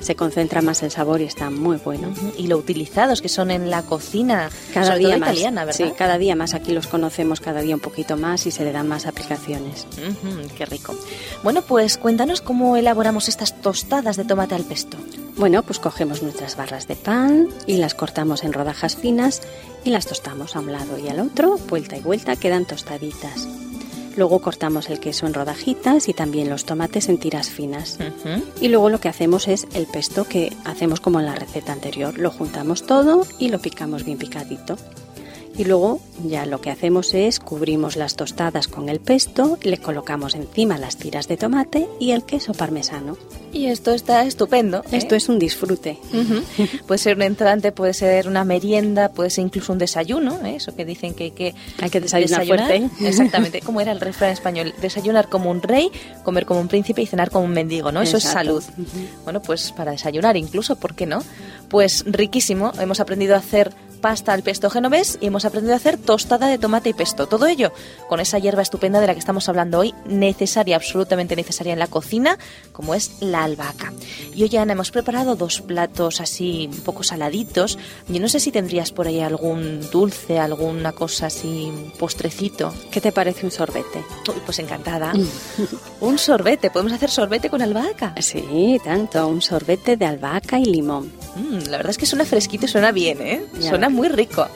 se 0.00 0.14
concentra 0.14 0.60
más 0.60 0.82
el 0.82 0.90
sabor 0.90 1.22
y 1.22 1.24
está 1.24 1.48
muy 1.48 1.78
bueno. 1.78 2.12
Y 2.36 2.48
lo 2.48 2.58
utilizados 2.58 3.22
que 3.22 3.30
son 3.30 3.50
en 3.50 3.70
la 3.70 3.80
cocina, 3.80 4.50
cada 4.74 4.96
día 4.96 5.16
más, 5.16 5.30
italiana, 5.30 5.64
¿verdad? 5.64 5.86
Sí, 5.86 5.92
cada 5.96 6.18
día 6.18 6.36
más. 6.36 6.52
Aquí 6.52 6.72
los 6.72 6.88
conocemos 6.88 7.40
cada 7.40 7.62
día 7.62 7.74
un 7.74 7.80
poquito 7.80 8.18
más 8.18 8.44
y 8.44 8.50
se 8.50 8.62
le 8.62 8.72
dan 8.72 8.88
más 8.88 9.06
aplicaciones. 9.06 9.86
qué 10.54 10.66
rico. 10.66 10.94
Bueno, 11.42 11.62
pues 11.62 11.96
cuéntanos 11.96 12.42
cómo 12.42 12.76
elaboramos 12.76 13.30
estas 13.30 13.58
tostadas 13.62 14.18
de 14.18 14.26
tomate 14.26 14.54
al 14.54 14.64
pesto. 14.64 14.98
Bueno, 15.42 15.64
pues 15.64 15.80
cogemos 15.80 16.22
nuestras 16.22 16.54
barras 16.54 16.86
de 16.86 16.94
pan 16.94 17.48
y 17.66 17.78
las 17.78 17.94
cortamos 17.94 18.44
en 18.44 18.52
rodajas 18.52 18.94
finas 18.94 19.42
y 19.82 19.90
las 19.90 20.06
tostamos 20.06 20.54
a 20.54 20.60
un 20.60 20.70
lado 20.70 20.98
y 20.98 21.08
al 21.08 21.18
otro, 21.18 21.58
vuelta 21.68 21.96
y 21.96 22.00
vuelta, 22.00 22.36
quedan 22.36 22.64
tostaditas. 22.64 23.48
Luego 24.16 24.38
cortamos 24.40 24.88
el 24.88 25.00
queso 25.00 25.26
en 25.26 25.34
rodajitas 25.34 26.08
y 26.08 26.14
también 26.14 26.48
los 26.48 26.64
tomates 26.64 27.08
en 27.08 27.18
tiras 27.18 27.50
finas. 27.50 27.98
Y 28.60 28.68
luego 28.68 28.88
lo 28.88 29.00
que 29.00 29.08
hacemos 29.08 29.48
es 29.48 29.66
el 29.74 29.86
pesto 29.88 30.26
que 30.26 30.52
hacemos 30.64 31.00
como 31.00 31.18
en 31.18 31.26
la 31.26 31.34
receta 31.34 31.72
anterior. 31.72 32.16
Lo 32.18 32.30
juntamos 32.30 32.86
todo 32.86 33.26
y 33.40 33.48
lo 33.48 33.58
picamos 33.58 34.04
bien 34.04 34.18
picadito. 34.18 34.76
Y 35.56 35.64
luego 35.64 36.00
ya 36.24 36.46
lo 36.46 36.60
que 36.60 36.70
hacemos 36.70 37.12
es 37.14 37.38
cubrimos 37.38 37.96
las 37.96 38.16
tostadas 38.16 38.68
con 38.68 38.88
el 38.88 39.00
pesto, 39.00 39.58
le 39.62 39.78
colocamos 39.78 40.34
encima 40.34 40.78
las 40.78 40.96
tiras 40.96 41.28
de 41.28 41.36
tomate 41.36 41.88
y 42.00 42.12
el 42.12 42.24
queso 42.24 42.54
parmesano. 42.54 43.16
Y 43.52 43.66
esto 43.66 43.92
está 43.92 44.24
estupendo. 44.24 44.78
¿eh? 44.90 44.96
Esto 44.96 45.14
es 45.14 45.28
un 45.28 45.38
disfrute. 45.38 45.98
Puede 46.86 46.98
ser 46.98 47.16
un 47.16 47.22
entrante, 47.22 47.70
puede 47.70 47.92
ser 47.92 48.28
una 48.28 48.44
merienda, 48.44 49.10
puede 49.10 49.28
ser 49.28 49.44
incluso 49.44 49.72
un 49.72 49.78
desayuno, 49.78 50.40
¿eh? 50.44 50.56
eso 50.56 50.74
que 50.74 50.84
dicen 50.84 51.12
que 51.12 51.24
hay 51.24 51.30
que, 51.32 51.54
Hay 51.80 51.90
que 51.90 52.00
desayunar 52.00 52.46
fuerte. 52.46 52.90
Exactamente, 53.00 53.60
como 53.64 53.80
era 53.80 53.92
el 53.92 54.00
refrán 54.00 54.30
español, 54.30 54.74
desayunar 54.80 55.28
como 55.28 55.50
un 55.50 55.60
rey, 55.60 55.90
comer 56.24 56.46
como 56.46 56.60
un 56.60 56.68
príncipe 56.68 57.02
y 57.02 57.06
cenar 57.06 57.30
como 57.30 57.44
un 57.44 57.52
mendigo, 57.52 57.92
¿no? 57.92 58.00
Eso 58.00 58.16
es 58.16 58.24
salud. 58.24 58.62
Bueno, 59.24 59.42
pues 59.42 59.72
para 59.72 59.92
desayunar 59.92 60.36
incluso, 60.36 60.76
¿por 60.76 60.94
qué 60.94 61.06
no? 61.06 61.22
Pues 61.68 62.04
riquísimo, 62.06 62.72
hemos 62.80 63.00
aprendido 63.00 63.34
a 63.34 63.38
hacer 63.38 63.72
pasta 64.02 64.34
al 64.34 64.42
pesto 64.42 64.68
genovés 64.68 65.16
y 65.22 65.28
hemos 65.28 65.46
aprendido 65.46 65.72
a 65.72 65.76
hacer 65.76 65.96
tostada 65.96 66.48
de 66.48 66.58
tomate 66.58 66.90
y 66.90 66.92
pesto. 66.92 67.26
Todo 67.28 67.46
ello 67.46 67.72
con 68.08 68.20
esa 68.20 68.38
hierba 68.38 68.60
estupenda 68.60 69.00
de 69.00 69.06
la 69.06 69.14
que 69.14 69.20
estamos 69.20 69.48
hablando 69.48 69.78
hoy, 69.78 69.94
necesaria, 70.04 70.76
absolutamente 70.76 71.36
necesaria 71.36 71.72
en 71.72 71.78
la 71.78 71.86
cocina, 71.86 72.36
como 72.72 72.94
es 72.94 73.12
la 73.20 73.44
albahaca. 73.44 73.92
Y 74.34 74.42
hoy, 74.42 74.54
Ana, 74.56 74.72
hemos 74.72 74.90
preparado 74.90 75.36
dos 75.36 75.62
platos 75.62 76.20
así 76.20 76.68
un 76.70 76.80
poco 76.80 77.04
saladitos. 77.04 77.78
Yo 78.08 78.20
no 78.20 78.28
sé 78.28 78.40
si 78.40 78.50
tendrías 78.50 78.92
por 78.92 79.06
ahí 79.06 79.20
algún 79.20 79.88
dulce, 79.90 80.38
alguna 80.38 80.92
cosa 80.92 81.26
así, 81.26 81.72
postrecito. 81.98 82.74
¿Qué 82.90 83.00
te 83.00 83.12
parece 83.12 83.46
un 83.46 83.52
sorbete? 83.52 84.04
Uy, 84.28 84.42
pues 84.44 84.58
encantada. 84.58 85.12
un 86.00 86.18
sorbete, 86.18 86.70
podemos 86.70 86.92
hacer 86.92 87.08
sorbete 87.08 87.48
con 87.48 87.62
albahaca. 87.62 88.14
Sí, 88.20 88.80
tanto, 88.84 89.28
un 89.28 89.40
sorbete 89.40 89.96
de 89.96 90.06
albahaca 90.06 90.58
y 90.58 90.64
limón. 90.64 91.12
Mm, 91.36 91.70
la 91.70 91.76
verdad 91.76 91.90
es 91.90 91.98
que 91.98 92.06
suena 92.06 92.24
fresquito 92.24 92.66
y 92.66 92.68
suena 92.68 92.90
bien, 92.90 93.20
¿eh? 93.22 93.44
Ya 93.60 93.70
suena. 93.70 93.91
Muy 93.92 94.08
rico. 94.08 94.46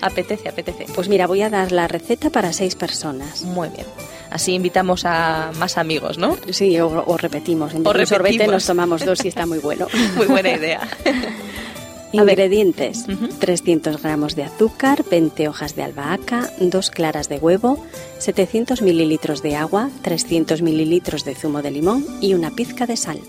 Apetece, 0.00 0.48
apetece. 0.48 0.86
Pues 0.94 1.08
mira, 1.08 1.26
voy 1.26 1.42
a 1.42 1.50
dar 1.50 1.70
la 1.70 1.86
receta 1.86 2.30
para 2.30 2.52
seis 2.52 2.74
personas. 2.74 3.42
Muy 3.42 3.68
bien. 3.68 3.86
Así 4.30 4.52
invitamos 4.52 5.04
a 5.04 5.52
más 5.58 5.78
amigos, 5.78 6.18
¿no? 6.18 6.36
Sí, 6.50 6.78
o, 6.80 7.04
o 7.06 7.16
repetimos. 7.16 7.74
En 7.74 7.86
O 7.86 8.06
sorbete 8.06 8.46
nos 8.46 8.66
tomamos 8.66 9.04
dos 9.04 9.24
y 9.24 9.28
está 9.28 9.46
muy 9.46 9.58
bueno. 9.58 9.86
Muy 10.16 10.26
buena 10.26 10.52
idea. 10.52 10.80
Ingredientes: 12.12 13.06
Ujú. 13.08 13.28
300 13.38 14.02
gramos 14.02 14.36
de 14.36 14.44
azúcar, 14.44 15.04
20 15.10 15.48
hojas 15.48 15.74
de 15.76 15.82
albahaca, 15.82 16.50
2 16.60 16.90
claras 16.90 17.28
de 17.28 17.38
huevo, 17.38 17.82
700 18.18 18.82
mililitros 18.82 19.42
de 19.42 19.56
agua, 19.56 19.88
300 20.02 20.60
mililitros 20.62 21.24
de 21.24 21.34
zumo 21.34 21.62
de 21.62 21.70
limón 21.70 22.04
y 22.20 22.34
una 22.34 22.50
pizca 22.50 22.86
de 22.86 22.96
sal. 22.96 23.20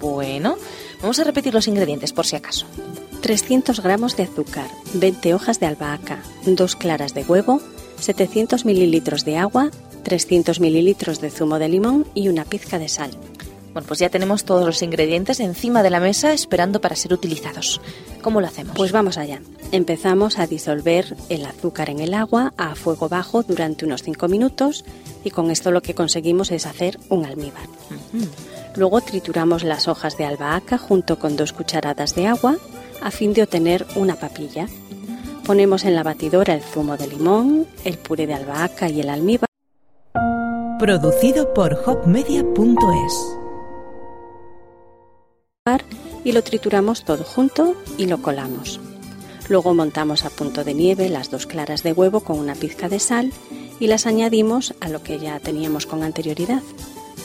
Bueno, 0.00 0.56
vamos 1.02 1.18
a 1.18 1.24
repetir 1.24 1.52
los 1.52 1.68
ingredientes 1.68 2.12
por 2.12 2.26
si 2.26 2.36
acaso. 2.36 2.66
300 3.26 3.80
gramos 3.82 4.16
de 4.16 4.22
azúcar, 4.22 4.68
20 4.94 5.34
hojas 5.34 5.58
de 5.58 5.66
albahaca, 5.66 6.22
2 6.46 6.76
claras 6.76 7.12
de 7.12 7.24
huevo, 7.24 7.60
700 7.98 8.64
mililitros 8.64 9.24
de 9.24 9.36
agua, 9.36 9.72
300 10.04 10.60
mililitros 10.60 11.20
de 11.20 11.30
zumo 11.30 11.58
de 11.58 11.68
limón 11.68 12.06
y 12.14 12.28
una 12.28 12.44
pizca 12.44 12.78
de 12.78 12.86
sal. 12.86 13.10
Bueno, 13.72 13.88
pues 13.88 13.98
ya 13.98 14.10
tenemos 14.10 14.44
todos 14.44 14.64
los 14.64 14.80
ingredientes 14.80 15.40
encima 15.40 15.82
de 15.82 15.90
la 15.90 15.98
mesa 15.98 16.32
esperando 16.32 16.80
para 16.80 16.94
ser 16.94 17.12
utilizados. 17.12 17.80
¿Cómo 18.22 18.40
lo 18.40 18.46
hacemos? 18.46 18.76
Pues 18.76 18.92
vamos 18.92 19.18
allá. 19.18 19.40
Empezamos 19.72 20.38
a 20.38 20.46
disolver 20.46 21.16
el 21.28 21.46
azúcar 21.46 21.90
en 21.90 21.98
el 21.98 22.14
agua 22.14 22.54
a 22.56 22.76
fuego 22.76 23.08
bajo 23.08 23.42
durante 23.42 23.86
unos 23.86 24.04
5 24.04 24.28
minutos 24.28 24.84
y 25.24 25.32
con 25.32 25.50
esto 25.50 25.72
lo 25.72 25.82
que 25.82 25.94
conseguimos 25.94 26.52
es 26.52 26.64
hacer 26.64 27.00
un 27.08 27.26
almíbar. 27.26 27.66
Luego 28.76 29.00
trituramos 29.00 29.64
las 29.64 29.88
hojas 29.88 30.16
de 30.16 30.26
albahaca 30.26 30.78
junto 30.78 31.18
con 31.18 31.36
dos 31.36 31.52
cucharadas 31.52 32.14
de 32.14 32.28
agua 32.28 32.56
a 33.00 33.10
fin 33.10 33.32
de 33.32 33.42
obtener 33.42 33.86
una 33.96 34.16
papilla. 34.16 34.68
Ponemos 35.46 35.84
en 35.84 35.94
la 35.94 36.02
batidora 36.02 36.54
el 36.54 36.62
zumo 36.62 36.96
de 36.96 37.06
limón, 37.06 37.66
el 37.84 37.98
puré 37.98 38.26
de 38.26 38.34
albahaca 38.34 38.88
y 38.88 39.00
el 39.00 39.08
almíbar. 39.08 39.48
Producido 40.78 41.54
por 41.54 41.74
hopmedia.es. 41.86 43.36
y 46.26 46.32
lo 46.32 46.42
trituramos 46.42 47.04
todo 47.04 47.22
junto 47.22 47.76
y 47.98 48.06
lo 48.06 48.20
colamos. 48.20 48.80
Luego 49.48 49.74
montamos 49.74 50.24
a 50.24 50.30
punto 50.30 50.64
de 50.64 50.74
nieve 50.74 51.08
las 51.08 51.30
dos 51.30 51.46
claras 51.46 51.84
de 51.84 51.92
huevo 51.92 52.20
con 52.20 52.40
una 52.40 52.56
pizca 52.56 52.88
de 52.88 52.98
sal 52.98 53.32
y 53.78 53.86
las 53.86 54.06
añadimos 54.06 54.74
a 54.80 54.88
lo 54.88 55.04
que 55.04 55.20
ya 55.20 55.38
teníamos 55.38 55.86
con 55.86 56.02
anterioridad. 56.02 56.62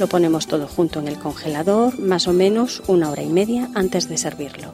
Lo 0.02 0.08
ponemos 0.08 0.48
todo 0.48 0.66
junto 0.66 1.00
en 1.00 1.08
el 1.08 1.20
congelador, 1.20 2.00
más 2.00 2.28
o 2.28 2.34
menos 2.34 2.82
una 2.88 3.12
hora 3.12 3.22
y 3.22 3.30
media 3.30 3.70
antes 3.76 4.10
de 4.10 4.18
servirlo. 4.18 4.74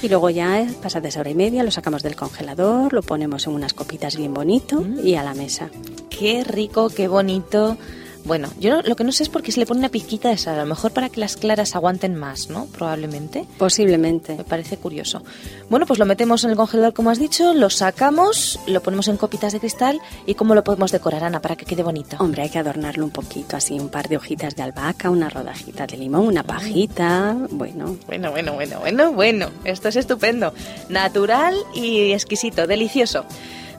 Y 0.00 0.08
luego 0.08 0.30
ya, 0.30 0.60
eh, 0.60 0.68
pasada 0.80 1.08
esa 1.08 1.18
hora 1.18 1.30
y 1.30 1.34
media, 1.34 1.64
lo 1.64 1.72
sacamos 1.72 2.04
del 2.04 2.14
congelador, 2.14 2.92
lo 2.92 3.02
ponemos 3.02 3.48
en 3.48 3.54
unas 3.54 3.74
copitas 3.74 4.16
bien 4.16 4.32
bonito 4.32 4.86
y 5.02 5.16
a 5.16 5.24
la 5.24 5.34
mesa. 5.34 5.70
Qué 6.08 6.44
rico, 6.44 6.88
qué 6.88 7.08
bonito. 7.08 7.76
Bueno, 8.24 8.48
yo 8.58 8.80
lo 8.82 8.96
que 8.96 9.04
no 9.04 9.12
sé 9.12 9.22
es 9.22 9.28
por 9.28 9.42
qué 9.42 9.52
se 9.52 9.60
le 9.60 9.66
pone 9.66 9.80
una 9.80 9.90
pizquita 9.90 10.30
de 10.30 10.38
sal. 10.38 10.58
A 10.58 10.62
lo 10.62 10.68
mejor 10.68 10.92
para 10.92 11.10
que 11.10 11.20
las 11.20 11.36
claras 11.36 11.76
aguanten 11.76 12.14
más, 12.14 12.48
¿no? 12.48 12.66
Probablemente. 12.66 13.44
Posiblemente. 13.58 14.34
Me 14.36 14.44
parece 14.44 14.78
curioso. 14.78 15.22
Bueno, 15.68 15.84
pues 15.84 15.98
lo 15.98 16.06
metemos 16.06 16.42
en 16.44 16.50
el 16.50 16.56
congelador, 16.56 16.94
como 16.94 17.10
has 17.10 17.18
dicho, 17.18 17.52
lo 17.52 17.68
sacamos, 17.68 18.58
lo 18.66 18.82
ponemos 18.82 19.08
en 19.08 19.18
copitas 19.18 19.52
de 19.52 19.60
cristal 19.60 20.00
y 20.26 20.34
cómo 20.34 20.54
lo 20.54 20.64
podemos 20.64 20.90
decorar, 20.90 21.22
Ana, 21.22 21.40
para 21.40 21.56
que 21.56 21.66
quede 21.66 21.82
bonito. 21.82 22.16
Hombre, 22.18 22.42
hay 22.42 22.50
que 22.50 22.58
adornarlo 22.58 23.04
un 23.04 23.10
poquito, 23.10 23.56
así 23.56 23.78
un 23.78 23.90
par 23.90 24.08
de 24.08 24.16
hojitas 24.16 24.56
de 24.56 24.62
albahaca, 24.62 25.10
una 25.10 25.28
rodajita 25.28 25.86
de 25.86 25.98
limón, 25.98 26.26
una 26.26 26.42
pajita, 26.42 27.36
bueno, 27.50 27.96
Bueno, 28.06 28.30
bueno, 28.30 28.54
bueno, 28.54 28.80
bueno, 28.80 29.12
bueno. 29.12 29.50
Esto 29.64 29.88
es 29.88 29.96
estupendo. 29.96 30.54
Natural 30.88 31.54
y 31.74 32.12
exquisito, 32.12 32.66
delicioso. 32.66 33.26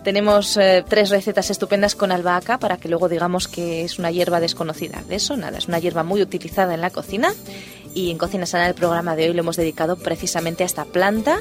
Tenemos 0.05 0.55
eh, 0.57 0.85
tres 0.87 1.09
recetas 1.09 1.49
estupendas 1.49 1.95
con 1.95 2.11
albahaca 2.11 2.59
para 2.59 2.77
que 2.77 2.87
luego 2.87 3.09
digamos 3.09 3.47
que 3.47 3.83
es 3.83 3.97
una 3.97 4.11
hierba 4.11 4.39
desconocida. 4.39 5.01
De 5.07 5.15
eso 5.15 5.35
nada, 5.35 5.57
es 5.57 5.67
una 5.67 5.79
hierba 5.79 6.03
muy 6.03 6.21
utilizada 6.21 6.75
en 6.75 6.81
la 6.81 6.91
cocina 6.91 7.33
y 7.95 8.11
en 8.11 8.19
Cocina 8.19 8.45
Sana 8.45 8.67
el 8.67 8.75
programa 8.75 9.15
de 9.15 9.27
hoy 9.27 9.33
lo 9.33 9.39
hemos 9.39 9.55
dedicado 9.55 9.95
precisamente 9.95 10.61
a 10.61 10.67
esta 10.67 10.85
planta 10.85 11.39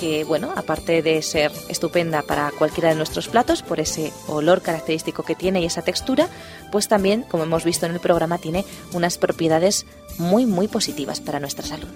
que, 0.00 0.24
bueno, 0.24 0.52
aparte 0.56 1.02
de 1.02 1.20
ser 1.20 1.52
estupenda 1.68 2.22
para 2.22 2.50
cualquiera 2.58 2.88
de 2.88 2.94
nuestros 2.94 3.28
platos 3.28 3.62
por 3.62 3.80
ese 3.80 4.12
olor 4.28 4.62
característico 4.62 5.22
que 5.24 5.34
tiene 5.34 5.60
y 5.60 5.66
esa 5.66 5.82
textura, 5.82 6.28
pues 6.72 6.88
también, 6.88 7.22
como 7.22 7.44
hemos 7.44 7.64
visto 7.64 7.84
en 7.84 7.92
el 7.92 8.00
programa, 8.00 8.38
tiene 8.38 8.64
unas 8.94 9.18
propiedades 9.18 9.84
muy, 10.16 10.46
muy 10.46 10.68
positivas 10.68 11.20
para 11.20 11.38
nuestra 11.38 11.66
salud. 11.66 11.88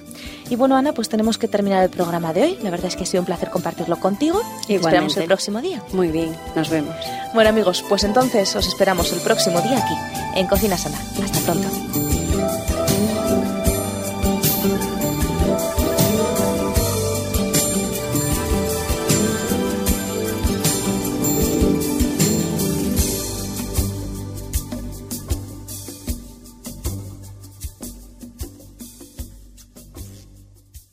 Y 0.50 0.56
bueno, 0.56 0.76
Ana, 0.76 0.92
pues 0.92 1.08
tenemos 1.08 1.38
que 1.38 1.48
terminar 1.48 1.82
el 1.82 1.90
programa 1.90 2.34
de 2.34 2.42
hoy. 2.42 2.58
La 2.62 2.70
verdad 2.70 2.86
es 2.88 2.96
que 2.96 3.04
ha 3.04 3.06
sido 3.06 3.22
un 3.22 3.26
placer 3.26 3.50
compartirlo 3.50 3.96
contigo. 3.96 4.42
Te 4.66 4.74
Esperamos 4.74 5.16
el 5.16 5.24
próximo 5.24 5.62
día. 5.62 5.82
muy 5.92 6.08
bien, 6.08 6.36
nos 6.54 6.68
vemos. 6.68 6.94
Bueno 7.32 7.48
amigos, 7.48 7.82
pues 7.88 8.04
entonces 8.04 8.54
os 8.54 8.66
esperamos 8.66 9.12
el 9.12 9.20
próximo 9.20 9.60
día 9.62 9.78
aquí, 9.78 10.38
en 10.38 10.46
Cocina 10.46 10.76
Sana. 10.76 10.98
Hasta 11.22 11.40
pronto. 11.40 12.03